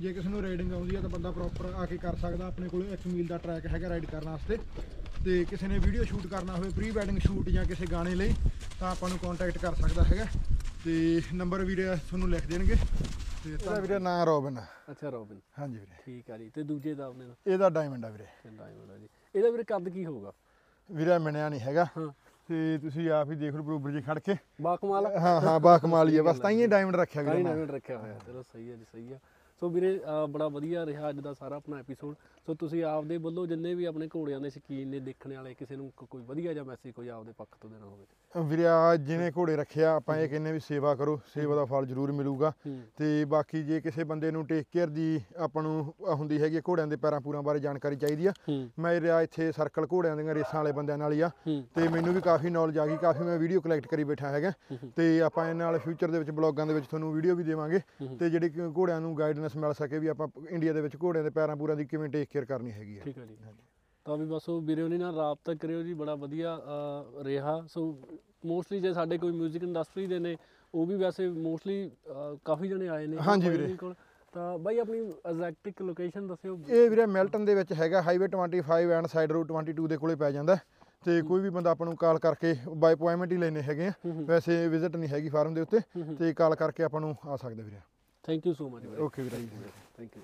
ਜੇ 0.00 0.12
ਕਿਸੇ 0.12 0.28
ਨੂੰ 0.28 0.42
ਰਾਈਡਿੰਗ 0.42 0.72
ਆਉਂਦੀ 0.72 0.96
ਆ 0.96 1.00
ਤਾਂ 1.00 1.08
ਬੰਦਾ 1.10 1.30
ਪ੍ਰੋਪਰ 1.30 1.72
ਆ 1.74 1.86
ਕੇ 1.86 1.96
ਕਰ 2.04 2.16
ਸਕਦਾ 2.22 2.46
ਆਪਣੇ 2.46 2.68
ਕੋਲ 2.68 2.82
1 2.94 3.06
ਮੀਲ 3.12 3.26
ਦਾ 3.26 3.38
ਟਰੈਕ 3.38 3.66
ਹੈਗਾ 3.74 3.88
ਰਾਈਡ 3.88 4.06
ਕਰਨ 4.06 4.28
ਵਾਸਤੇ। 4.28 4.58
ਤੇ 5.24 5.44
ਕਿਸੇ 5.50 5.68
ਨੇ 5.68 5.78
ਵੀਡੀਓ 5.78 6.04
ਸ਼ੂਟ 6.04 6.26
ਕਰਨਾ 6.26 6.56
ਹੋਵੇ 6.56 6.70
ਪ੍ਰੀ 6.76 6.90
ਵੈਡਿੰਗ 6.90 7.18
ਸ਼ੂਟ 7.26 7.48
ਜਾਂ 7.48 7.64
ਕਿਸੇ 7.64 7.86
ਗਾਣੇ 7.92 8.14
ਲਈ 8.14 8.34
ਤਾਂ 8.80 8.90
ਆਪਾਂ 8.90 9.08
ਨੂੰ 9.08 9.18
ਕੰਟੈਕਟ 9.18 9.58
ਕਰ 9.58 9.74
ਸਕਦਾ 9.74 10.04
ਹੈਗਾ। 10.04 10.26
ਤੇ 10.84 11.22
ਨੰਬਰ 11.32 11.64
ਵੀਰੇ 11.64 11.84
ਤੁਹਾਨੂੰ 12.08 12.30
ਲਿਖ 12.30 12.46
ਦੇਣਗੇ। 12.46 12.74
ਤੇ 13.44 13.52
ਇਹਦਾ 13.52 13.78
ਵੀਰੇ 13.80 13.98
ਨਾਂ 13.98 14.24
ਰੋਬਨ 14.26 14.58
ਅੱਛਾ 14.90 15.08
ਰੋਬਿਨ। 15.08 15.40
ਹਾਂਜੀ 15.58 15.78
ਵੀਰੇ। 15.78 16.02
ਠੀਕ 16.04 16.30
ਆ 16.30 16.38
ਜੀ 16.38 16.48
ਤੇ 16.54 16.62
ਦੂਜੇ 16.62 16.94
ਦਾ 16.94 17.06
ਆਪਣੇ 17.06 17.26
ਦਾ? 17.26 17.34
ਇਹਦਾ 17.46 17.68
ਡਾਇਮੰਡ 17.70 18.04
ਆ 18.04 18.08
ਵੀਰੇ। 18.08 18.24
ਡਾਇਮੰਡ 18.46 18.90
ਆ 18.90 18.98
ਜੀ। 18.98 19.08
ਇਹਦਾ 19.34 19.50
ਵੀਰੇ 19.50 19.64
ਕੱਦ 19.64 19.88
ਕੀ 19.88 20.04
ਹੋਊਗਾ? 20.06 20.32
ਵੀਰੇ 20.92 21.18
ਮਿਣਿਆ 21.18 21.48
ਨਹੀਂ 21.48 21.60
ਹੈਗਾ। 21.60 21.84
ਹਾਂ। 21.84 22.12
ਤੇ 22.48 22.78
ਤੁਸੀਂ 22.78 23.10
ਆਪ 23.10 23.30
ਹੀ 23.30 23.36
ਦੇਖ 23.36 23.54
ਲਓ 23.54 23.62
ਬਰੂਬਰ 23.62 23.90
ਜੀ 23.90 24.00
ਖੜ 24.00 24.18
ਕੇ। 24.18 24.34
ਬਾਕਮਾਲ 24.60 25.06
ਹਾਂ 25.06 25.40
ਹਾਂ 25.40 25.60
ਬਾ 25.60 25.78
ਕਮਾਲੀ 25.78 26.16
ਹੈ 26.16 26.22
ਬਸ 26.22 26.38
ਤਾਂ 26.38 26.50
ਹੀ 26.50 26.66
ਡਾਇਮੰਡ 26.66 26.96
ਰੱਖਿਆ 26.96 27.22
ਵੀਰੇ। 27.22 27.42
ਡਾਇਮੰਡ 27.42 27.70
ਰੱਖਿਆ 27.70 27.98
ਹੋਇਆ। 27.98 28.18
ਚਲੋ 28.26 28.42
ਸਹੀ 28.42 28.70
ਹੈ 28.70 28.76
ਜੀ 28.76 28.84
ਸਹੀ 28.84 29.12
ਆ। 29.12 29.18
ਸੋ 29.62 29.68
ਵੀਰੇ 29.70 29.98
ਬੜਾ 30.30 30.46
ਵਧੀਆ 30.48 30.84
ਰਿਹਾ 30.86 31.08
ਅੱਜ 31.08 31.18
ਦਾ 31.20 31.32
ਸਾਰਾ 31.32 31.56
ਆਪਣਾ 31.56 31.78
ਐਪੀਸੋਡ 31.78 32.14
ਸੋ 32.46 32.54
ਤੁਸੀਂ 32.60 32.82
ਆਪਦੇ 32.84 33.16
ਵੱਲੋਂ 33.26 33.46
ਜਿੰਨੇ 33.46 33.74
ਵੀ 33.74 33.84
ਆਪਣੇ 33.84 34.08
ਘੋੜਿਆਂ 34.14 34.40
ਦੇ 34.40 34.48
ਸ਼ੌਕੀਨ 34.50 34.88
ਨੇ 34.88 35.00
ਦੇਖਣ 35.00 35.34
ਵਾਲੇ 35.34 35.52
ਕਿਸੇ 35.54 35.76
ਨੂੰ 35.76 35.90
ਕੋਈ 35.98 36.22
ਵਧੀਆ 36.28 36.52
ਜਿਹਾ 36.52 36.64
ਮੈਸੇਜ 36.64 36.92
ਕੋਈ 36.92 37.08
ਆਪਦੇ 37.08 37.32
ਪੱਖ 37.38 37.56
ਤੋਂ 37.60 37.70
ਦੇਣਾ 37.70 37.86
ਹੋਵੇ। 37.86 38.46
ਵੀਰੇ 38.48 38.66
ਆ 38.66 38.96
ਜਿਹਨੇ 38.96 39.30
ਘੋੜੇ 39.36 39.54
ਰੱਖਿਆ 39.56 39.92
ਆਪਾਂ 39.96 40.16
ਇਹ 40.18 40.28
ਕਹਿੰਨੇ 40.28 40.52
ਵੀ 40.52 40.58
ਸੇਵਾ 40.60 40.94
ਕਰੋ 40.94 41.18
ਸੇਵਾ 41.34 41.56
ਦਾ 41.56 41.64
ਫਲ 41.64 41.86
ਜ਼ਰੂਰ 41.86 42.12
ਮਿਲੂਗਾ। 42.12 42.52
ਤੇ 42.98 43.24
ਬਾਕੀ 43.34 43.62
ਜੇ 43.62 43.80
ਕਿਸੇ 43.80 44.04
ਬੰਦੇ 44.04 44.30
ਨੂੰ 44.30 44.44
ਟੇਕ 44.46 44.66
ਕੇਅਰ 44.72 44.88
ਦੀ 44.88 45.20
ਆਪਾਂ 45.38 45.62
ਨੂੰ 45.62 45.94
ਹੁੰਦੀ 46.10 46.40
ਹੈਗੀ 46.42 46.60
ਘੋੜਿਆਂ 46.68 46.86
ਦੇ 46.86 46.96
ਪੈਰਾਂ 46.96 47.20
ਪੂਰਾਂ 47.20 47.42
ਬਾਰੇ 47.42 47.60
ਜਾਣਕਾਰੀ 47.60 47.96
ਚਾਹੀਦੀ 47.96 48.26
ਆ। 48.26 48.32
ਮੈਂ 48.78 49.00
ਰਿਹਾ 49.00 49.20
ਇੱਥੇ 49.22 49.50
ਸਰਕਲ 49.52 49.86
ਘੋੜਿਆਂ 49.92 50.16
ਦੀਆਂ 50.16 50.34
ਰੇਸਾਂ 50.34 50.58
ਵਾਲੇ 50.58 50.72
ਬੰਦਿਆਂ 50.72 50.98
ਨਾਲ 50.98 51.12
ਹੀ 51.12 51.20
ਆ। 51.20 51.30
ਤੇ 51.46 51.88
ਮੈਨੂੰ 51.88 52.14
ਵੀ 52.14 52.20
ਕਾਫੀ 52.20 52.50
ਨੌਲੇਜ 52.50 52.78
ਆ 52.78 52.86
ਗਈ 52.86 52.96
ਕਾਫੀ 53.02 53.24
ਮੈਂ 53.24 53.38
ਵੀਡੀਓ 53.38 53.60
ਕਲੈਕਟ 53.60 53.86
ਕਰੀ 53.86 54.04
ਬੈਠਾ 54.04 54.28
ਹੈਗਾ। 54.28 54.52
ਤੇ 54.96 55.20
ਆਪਾਂ 55.22 55.48
ਇਹਨਾਂ 55.48 55.66
ਨਾਲ 55.66 55.78
ਫਿਊਚਰ 55.78 56.10
ਦੇ 56.10 56.18
ਵਿੱਚ 56.18 56.30
ਬਲੌਗਾਂ 56.32 56.66
ਦੇ 56.66 56.74
ਵਿੱਚ 56.74 56.86
ਤੁਹਾਨੂੰ 56.86 57.12
ਵੀਡੀਓ 57.14 57.36
ਵੀ 57.36 57.44
ਦੇਵਾਂਗੇ। 57.44 57.80
ਤੇ 58.18 58.30
ਜਿਹੜੀ 58.30 58.50
ਘੋੜਿਆਂ 58.76 59.00
ਨੂੰ 59.00 59.16
ਗਾਈਡਨੈਸ 59.18 59.51
ਮਿਲ 59.56 59.72
ਸਕੇ 59.72 59.98
ਵੀ 59.98 60.06
ਆਪਾਂ 60.06 60.28
ਇੰਡੀਆ 60.50 60.72
ਦੇ 60.72 60.80
ਵਿੱਚ 60.80 60.96
ਘੋੜਿਆਂ 61.02 61.24
ਦੇ 61.24 61.30
ਪੈਰਾਂ 61.30 61.56
ਪੂਰਾਂ 61.56 61.76
ਦੀ 61.76 61.84
ਕਿਵੇਂ 61.84 62.08
ਟੇਕ 62.08 62.28
ਕੇਅਰ 62.32 62.44
ਕਰਨੀ 62.44 62.72
ਹੈਗੀ 62.72 62.98
ਆ। 62.98 63.02
ਠੀਕ 63.04 63.18
ਹੈ 63.18 63.26
ਜੀ। 63.26 63.36
ਤਾਂ 64.06 64.16
ਵੀ 64.16 64.24
ਬਸ 64.26 64.48
ਉਹ 64.48 64.60
ਵੀਰੇ 64.60 64.82
ਉਹਨੇ 64.82 64.98
ਨਾਲ 64.98 65.14
ਰਾਬਤਾ 65.16 65.54
ਕਰਿਓ 65.54 65.82
ਜੀ 65.82 65.94
ਬੜਾ 65.94 66.14
ਵਧੀਆ 66.14 66.56
ਰਿਹਾ। 67.24 67.60
ਸੋ 67.66 67.84
ਮੋਸਟਲੀ 68.46 68.80
ਜੇ 68.80 68.92
ਸਾਡੇ 68.92 69.18
ਕੋਈ 69.18 69.32
뮤직 69.32 69.62
ਇੰਡਸਟਰੀ 69.62 70.06
ਦੇ 70.06 70.18
ਨੇ 70.18 70.36
ਉਹ 70.74 70.86
ਵੀ 70.86 70.96
ਵੈਸੇ 70.96 71.28
ਮੋਸਟਲੀ 71.28 71.90
ਕਾਫੀ 72.44 72.68
ਜਣੇ 72.68 72.88
ਆਏ 72.88 73.06
ਨੇ 73.06 73.16
ਹਾਂਜੀ 73.20 73.48
ਵੀਰੇ। 73.48 73.76
ਤਾਂ 74.32 74.58
ਬਾਈ 74.58 74.78
ਆਪਣੀ 74.78 75.00
ਐਗਜ਼ੈਕਟ 75.26 75.82
ਲੋਕੇਸ਼ਨ 75.82 76.26
ਦੱਸਿਓ। 76.26 76.58
ਇਹ 76.68 76.88
ਵੀਰੇ 76.90 77.06
ਮਿਲਟਨ 77.06 77.44
ਦੇ 77.44 77.54
ਵਿੱਚ 77.54 77.72
ਹੈਗਾ 77.72 78.02
ਹਾਈਵੇ 78.02 78.28
25 78.28 78.90
ਐਂਡ 78.92 79.06
ਸਾਈਡ 79.06 79.32
ਰੋਡ 79.32 79.52
22 79.52 79.86
ਦੇ 79.88 79.96
ਕੋਲੇ 79.96 80.14
ਪੈ 80.14 80.30
ਜਾਂਦਾ। 80.30 80.54
ਹੈ। 80.56 80.60
ਤੇ 81.04 81.20
ਕੋਈ 81.22 81.40
ਵੀ 81.40 81.50
ਬੰਦਾ 81.50 81.70
ਆਪਾਂ 81.70 81.86
ਨੂੰ 81.86 81.96
ਕਾਲ 81.96 82.18
ਕਰਕੇ 82.18 82.54
ਬਾਈ 82.76 82.94
ਅਪਾਇੰਟਮੈਂਟ 82.94 83.32
ਹੀ 83.32 83.36
ਲੈਣੇ 83.36 83.62
ਹੈਗੇ 83.62 83.86
ਆ। 83.86 83.92
ਵੈਸੇ 84.26 84.66
ਵਿਜ਼ਿਟ 84.68 84.96
ਨਹੀਂ 84.96 85.08
ਹੈਗੀ 85.08 85.28
ਫਾਰਮ 85.28 85.54
ਦੇ 85.54 85.60
ਉੱਤੇ। 85.60 85.80
ਤੇ 86.18 86.32
ਕਾਲ 86.34 86.54
ਕਰਕੇ 86.54 86.82
ਆਪਾਂ 86.82 87.00
ਨੂੰ 87.00 87.14
ਆ 87.26 87.36
ਸਕਦੇ 87.36 87.62
ਵੀਰੇ। 87.62 87.80
Thank 88.24 88.46
you 88.46 88.54
so 88.54 88.68
much. 88.68 88.84
Okay, 88.84 89.28
Thank 89.28 89.52
you. 89.52 89.72
Thank 89.96 90.14
you. 90.14 90.22